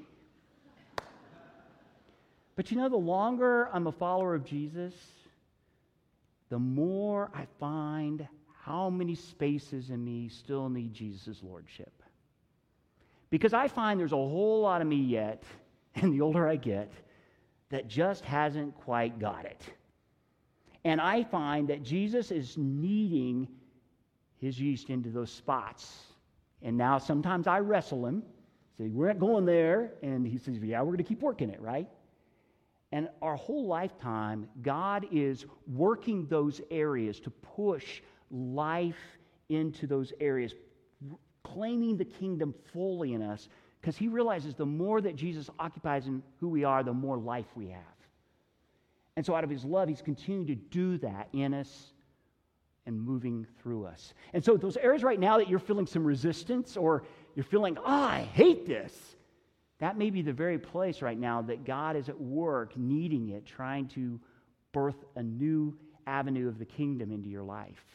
But 2.56 2.72
you 2.72 2.78
know, 2.78 2.90
the 2.90 2.98
longer 2.98 3.70
I'm 3.74 3.88
a 3.88 3.92
follower 3.92 4.36
of 4.36 4.46
Jesus, 4.46 4.94
the 6.50 6.60
more 6.60 7.32
I 7.34 7.46
find 7.60 8.28
how 8.62 8.90
many 8.90 9.16
spaces 9.16 9.90
in 9.90 10.04
me 10.04 10.30
still 10.30 10.70
need 10.70 10.94
Jesus' 10.94 11.42
lordship. 11.44 11.92
Because 13.30 13.54
I 13.54 13.68
find 13.68 14.00
there's 14.00 14.12
a 14.12 14.16
whole 14.16 14.62
lot 14.62 14.82
of 14.82 14.88
me 14.88 14.98
yet, 14.98 15.44
and 16.02 16.14
the 16.14 16.22
older 16.22 16.48
I 16.48 16.56
get, 16.56 16.92
that 17.70 17.88
just 17.88 18.24
hasn't 18.24 18.76
quite 18.76 19.20
got 19.20 19.46
it. 19.46 19.62
And 20.84 21.02
I 21.02 21.24
find 21.24 21.68
that 21.70 21.84
Jesus 21.84 22.32
is 22.32 22.58
kneading 22.58 23.48
his 24.38 24.60
yeast 24.60 24.90
into 24.90 25.10
those 25.10 25.32
spots. 25.32 26.04
And 26.62 26.78
now 26.78 27.00
sometimes 27.00 27.48
I 27.48 27.60
wrestle 27.60 28.06
him, 28.06 28.24
say, 28.78 28.90
We're 28.90 29.08
not 29.08 29.20
going 29.20 29.46
there. 29.46 29.94
And 30.04 30.28
he 30.28 30.38
says, 30.38 30.58
Yeah, 30.60 30.82
we're 30.82 30.88
going 30.88 30.98
to 30.98 31.04
keep 31.04 31.22
working 31.22 31.50
it, 31.50 31.60
right? 31.60 31.88
And 32.92 33.10
our 33.22 33.36
whole 33.36 33.68
lifetime, 33.68 34.48
God 34.62 35.08
is 35.12 35.46
working 35.68 36.28
those 36.28 36.62
areas 36.70 37.20
to 37.22 37.30
push 37.30 38.02
life 38.30 39.18
into 39.50 39.88
those 39.88 40.14
areas, 40.20 40.54
claiming 41.44 41.98
the 41.98 42.06
kingdom 42.06 42.54
fully 42.72 43.14
in 43.14 43.22
us, 43.22 43.50
because 43.86 43.98
he 43.98 44.08
realizes 44.08 44.56
the 44.56 44.66
more 44.66 45.00
that 45.00 45.16
Jesus 45.16 45.48
occupies 45.60 46.08
in 46.08 46.24
who 46.40 46.50
we 46.50 46.64
are, 46.64 46.82
the 46.82 46.92
more 46.92 47.20
life 47.20 47.46
we 47.54 47.68
have. 47.68 47.84
And 49.16 49.24
so, 49.24 49.36
out 49.36 49.44
of 49.44 49.50
his 49.52 49.64
love, 49.64 49.88
he's 49.88 50.02
continuing 50.02 50.48
to 50.48 50.56
do 50.56 50.98
that 50.98 51.28
in 51.34 51.54
us 51.54 51.92
and 52.88 53.00
moving 53.00 53.46
through 53.62 53.86
us. 53.86 54.16
And 54.34 54.44
so, 54.44 54.58
those 54.58 54.76
areas 54.76 55.04
right 55.04 55.20
now 55.20 55.38
that 55.38 55.48
you're 55.48 55.60
feeling 55.60 55.86
some 55.86 56.04
resistance 56.04 56.76
or 56.76 57.04
you're 57.36 57.44
feeling, 57.44 57.78
oh, 57.78 57.84
I 57.86 58.28
hate 58.34 58.66
this, 58.66 58.92
that 59.78 60.00
may 60.00 60.10
be 60.10 60.24
the 60.24 60.34
very 60.34 60.58
place 60.58 61.04
right 61.04 61.20
now 61.20 61.44
that 61.44 61.64
God 61.64 61.96
is 61.96 62.10
at 62.10 62.20
work, 62.20 62.76
kneading 62.76 63.30
it, 63.30 63.46
trying 63.46 63.88
to 63.90 64.20
birth 64.72 65.06
a 65.16 65.22
new 65.22 65.78
avenue 66.08 66.48
of 66.48 66.58
the 66.58 66.66
kingdom 66.66 67.12
into 67.12 67.30
your 67.30 67.44
life 67.44 67.86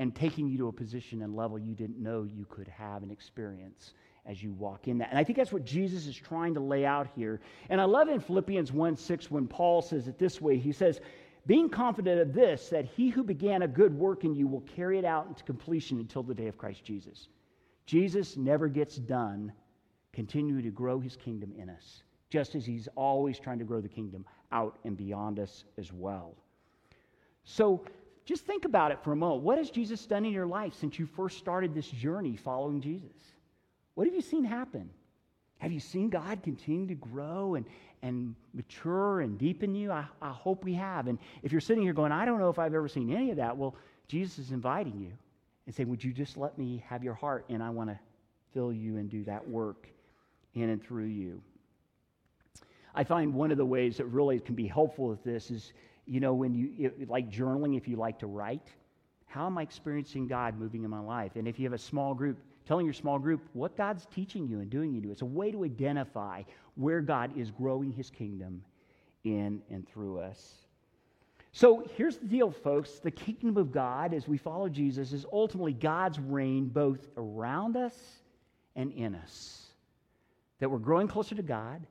and 0.00 0.12
taking 0.12 0.48
you 0.48 0.58
to 0.58 0.66
a 0.66 0.72
position 0.72 1.22
and 1.22 1.36
level 1.36 1.56
you 1.56 1.74
didn't 1.74 2.02
know 2.02 2.24
you 2.24 2.46
could 2.50 2.66
have 2.66 3.04
and 3.04 3.12
experience 3.12 3.94
as 4.26 4.42
you 4.42 4.52
walk 4.52 4.88
in 4.88 4.98
that. 4.98 5.10
And 5.10 5.18
I 5.18 5.24
think 5.24 5.38
that's 5.38 5.52
what 5.52 5.64
Jesus 5.64 6.06
is 6.06 6.16
trying 6.16 6.54
to 6.54 6.60
lay 6.60 6.84
out 6.84 7.08
here. 7.14 7.40
And 7.70 7.80
I 7.80 7.84
love 7.84 8.08
in 8.08 8.20
Philippians 8.20 8.72
1 8.72 8.96
6 8.96 9.30
when 9.30 9.46
Paul 9.46 9.82
says 9.82 10.08
it 10.08 10.18
this 10.18 10.40
way 10.40 10.58
He 10.58 10.72
says, 10.72 11.00
Being 11.46 11.68
confident 11.68 12.20
of 12.20 12.32
this, 12.32 12.68
that 12.68 12.84
he 12.84 13.08
who 13.08 13.24
began 13.24 13.62
a 13.62 13.68
good 13.68 13.94
work 13.94 14.24
in 14.24 14.34
you 14.34 14.46
will 14.46 14.62
carry 14.62 14.98
it 14.98 15.04
out 15.04 15.26
into 15.26 15.42
completion 15.44 15.98
until 15.98 16.22
the 16.22 16.34
day 16.34 16.46
of 16.46 16.58
Christ 16.58 16.84
Jesus. 16.84 17.28
Jesus 17.86 18.36
never 18.36 18.68
gets 18.68 18.96
done 18.96 19.52
continuing 20.12 20.62
to 20.62 20.70
grow 20.70 21.00
his 21.00 21.16
kingdom 21.16 21.52
in 21.56 21.70
us, 21.70 22.02
just 22.28 22.54
as 22.54 22.66
he's 22.66 22.88
always 22.96 23.38
trying 23.38 23.58
to 23.58 23.64
grow 23.64 23.80
the 23.80 23.88
kingdom 23.88 24.26
out 24.52 24.78
and 24.84 24.96
beyond 24.96 25.38
us 25.38 25.64
as 25.78 25.92
well. 25.92 26.34
So, 27.44 27.84
just 28.26 28.44
think 28.44 28.66
about 28.66 28.92
it 28.92 29.02
for 29.02 29.12
a 29.12 29.16
moment. 29.16 29.42
What 29.42 29.56
has 29.56 29.70
Jesus 29.70 30.04
done 30.04 30.26
in 30.26 30.32
your 30.32 30.46
life 30.46 30.74
since 30.74 30.98
you 30.98 31.06
first 31.06 31.38
started 31.38 31.72
this 31.72 31.88
journey 31.88 32.36
following 32.36 32.82
Jesus? 32.82 33.37
What 33.98 34.06
have 34.06 34.14
you 34.14 34.22
seen 34.22 34.44
happen? 34.44 34.88
Have 35.58 35.72
you 35.72 35.80
seen 35.80 36.08
God 36.08 36.40
continue 36.44 36.86
to 36.86 36.94
grow 36.94 37.56
and, 37.56 37.66
and 38.00 38.36
mature 38.54 39.22
and 39.22 39.36
deepen 39.36 39.74
you? 39.74 39.90
I, 39.90 40.04
I 40.22 40.30
hope 40.30 40.62
we 40.62 40.74
have. 40.74 41.08
And 41.08 41.18
if 41.42 41.50
you're 41.50 41.60
sitting 41.60 41.82
here 41.82 41.92
going, 41.92 42.12
I 42.12 42.24
don't 42.24 42.38
know 42.38 42.48
if 42.48 42.60
I've 42.60 42.74
ever 42.74 42.86
seen 42.86 43.12
any 43.12 43.32
of 43.32 43.38
that, 43.38 43.56
well, 43.56 43.74
Jesus 44.06 44.38
is 44.38 44.52
inviting 44.52 45.00
you 45.00 45.10
and 45.66 45.74
saying, 45.74 45.88
Would 45.88 46.04
you 46.04 46.12
just 46.12 46.36
let 46.36 46.56
me 46.56 46.80
have 46.86 47.02
your 47.02 47.14
heart? 47.14 47.44
And 47.48 47.60
I 47.60 47.70
want 47.70 47.90
to 47.90 47.98
fill 48.54 48.72
you 48.72 48.98
and 48.98 49.10
do 49.10 49.24
that 49.24 49.48
work 49.48 49.88
in 50.54 50.68
and 50.68 50.80
through 50.80 51.06
you. 51.06 51.42
I 52.94 53.02
find 53.02 53.34
one 53.34 53.50
of 53.50 53.58
the 53.58 53.66
ways 53.66 53.96
that 53.96 54.04
really 54.04 54.38
can 54.38 54.54
be 54.54 54.68
helpful 54.68 55.08
with 55.08 55.24
this 55.24 55.50
is 55.50 55.72
you 56.06 56.20
know, 56.20 56.34
when 56.34 56.54
you 56.54 56.92
like 57.08 57.32
journaling, 57.32 57.76
if 57.76 57.88
you 57.88 57.96
like 57.96 58.20
to 58.20 58.28
write, 58.28 58.68
how 59.26 59.46
am 59.46 59.58
I 59.58 59.62
experiencing 59.62 60.28
God 60.28 60.56
moving 60.56 60.84
in 60.84 60.90
my 60.90 61.00
life? 61.00 61.32
And 61.34 61.48
if 61.48 61.58
you 61.58 61.66
have 61.66 61.72
a 61.72 61.78
small 61.78 62.14
group, 62.14 62.38
telling 62.68 62.84
your 62.84 62.92
small 62.92 63.18
group 63.18 63.40
what 63.54 63.76
God's 63.78 64.06
teaching 64.14 64.46
you 64.46 64.60
and 64.60 64.68
doing 64.68 64.92
you 64.92 65.00
do. 65.00 65.10
It's 65.10 65.22
a 65.22 65.26
way 65.26 65.50
to 65.50 65.64
identify 65.64 66.42
where 66.74 67.00
God 67.00 67.34
is 67.34 67.50
growing 67.50 67.90
his 67.90 68.10
kingdom 68.10 68.62
in 69.24 69.62
and 69.70 69.88
through 69.88 70.20
us. 70.20 70.52
So 71.52 71.82
here's 71.96 72.18
the 72.18 72.26
deal, 72.26 72.50
folks. 72.50 72.98
The 72.98 73.10
kingdom 73.10 73.56
of 73.56 73.72
God, 73.72 74.12
as 74.12 74.28
we 74.28 74.36
follow 74.36 74.68
Jesus, 74.68 75.14
is 75.14 75.24
ultimately 75.32 75.72
God's 75.72 76.18
reign 76.18 76.66
both 76.66 77.08
around 77.16 77.78
us 77.78 77.94
and 78.76 78.92
in 78.92 79.14
us. 79.14 79.70
That 80.60 80.70
we're 80.70 80.78
growing 80.78 81.08
closer 81.08 81.34
to 81.34 81.42
God, 81.42 81.86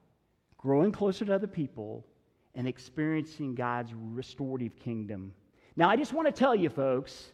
growing 0.58 0.92
closer 0.92 1.26
to 1.26 1.34
other 1.34 1.48
people, 1.48 2.06
and 2.54 2.68
experiencing 2.68 3.56
God's 3.56 3.94
restorative 3.96 4.76
kingdom. 4.78 5.34
Now, 5.76 5.90
I 5.90 5.96
just 5.96 6.14
want 6.14 6.28
to 6.28 6.32
tell 6.32 6.56
you, 6.56 6.70
folks, 6.70 7.32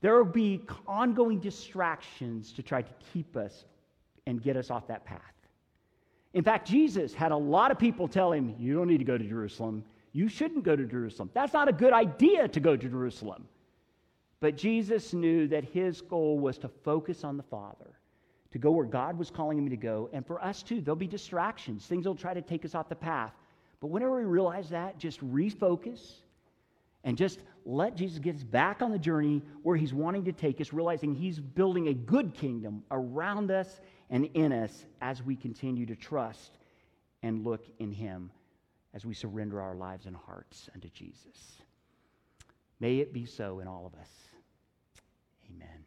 there 0.00 0.16
will 0.16 0.24
be 0.24 0.62
ongoing 0.86 1.40
distractions 1.40 2.52
to 2.52 2.62
try 2.62 2.82
to 2.82 2.90
keep 3.12 3.36
us 3.36 3.64
and 4.26 4.42
get 4.42 4.56
us 4.56 4.70
off 4.70 4.86
that 4.88 5.04
path. 5.04 5.20
In 6.34 6.44
fact, 6.44 6.68
Jesus 6.68 7.14
had 7.14 7.32
a 7.32 7.36
lot 7.36 7.70
of 7.70 7.78
people 7.78 8.08
tell 8.08 8.32
him, 8.32 8.54
You 8.58 8.74
don't 8.74 8.88
need 8.88 8.98
to 8.98 9.04
go 9.04 9.16
to 9.16 9.24
Jerusalem. 9.24 9.84
You 10.12 10.28
shouldn't 10.28 10.64
go 10.64 10.76
to 10.76 10.84
Jerusalem. 10.84 11.30
That's 11.34 11.52
not 11.52 11.68
a 11.68 11.72
good 11.72 11.92
idea 11.92 12.48
to 12.48 12.60
go 12.60 12.76
to 12.76 12.88
Jerusalem. 12.88 13.46
But 14.40 14.56
Jesus 14.56 15.12
knew 15.12 15.48
that 15.48 15.64
his 15.64 16.00
goal 16.00 16.38
was 16.38 16.58
to 16.58 16.68
focus 16.68 17.24
on 17.24 17.36
the 17.36 17.42
Father, 17.42 17.98
to 18.50 18.58
go 18.58 18.70
where 18.70 18.86
God 18.86 19.18
was 19.18 19.30
calling 19.30 19.58
him 19.58 19.70
to 19.70 19.76
go. 19.76 20.10
And 20.12 20.26
for 20.26 20.42
us 20.44 20.62
too, 20.62 20.80
there'll 20.80 20.96
be 20.96 21.06
distractions. 21.06 21.86
Things 21.86 22.06
will 22.06 22.14
try 22.14 22.34
to 22.34 22.42
take 22.42 22.64
us 22.64 22.74
off 22.74 22.88
the 22.88 22.96
path. 22.96 23.32
But 23.80 23.88
whenever 23.88 24.16
we 24.16 24.24
realize 24.24 24.68
that, 24.70 24.98
just 24.98 25.20
refocus 25.20 26.16
and 27.04 27.16
just 27.16 27.40
let 27.66 27.96
Jesus 27.96 28.20
get 28.20 28.36
us 28.36 28.44
back 28.44 28.80
on 28.80 28.92
the 28.92 28.98
journey 28.98 29.42
where 29.64 29.76
he's 29.76 29.92
wanting 29.92 30.24
to 30.26 30.32
take 30.32 30.60
us, 30.60 30.72
realizing 30.72 31.14
he's 31.14 31.40
building 31.40 31.88
a 31.88 31.94
good 31.94 32.32
kingdom 32.32 32.84
around 32.92 33.50
us 33.50 33.80
and 34.08 34.26
in 34.34 34.52
us 34.52 34.86
as 35.02 35.20
we 35.20 35.34
continue 35.34 35.84
to 35.84 35.96
trust 35.96 36.58
and 37.24 37.44
look 37.44 37.66
in 37.80 37.90
him 37.90 38.30
as 38.94 39.04
we 39.04 39.14
surrender 39.14 39.60
our 39.60 39.74
lives 39.74 40.06
and 40.06 40.14
hearts 40.14 40.70
unto 40.74 40.88
Jesus. 40.90 41.58
May 42.78 42.98
it 42.98 43.12
be 43.12 43.26
so 43.26 43.58
in 43.58 43.66
all 43.66 43.84
of 43.84 43.94
us. 43.98 44.10
Amen. 45.50 45.85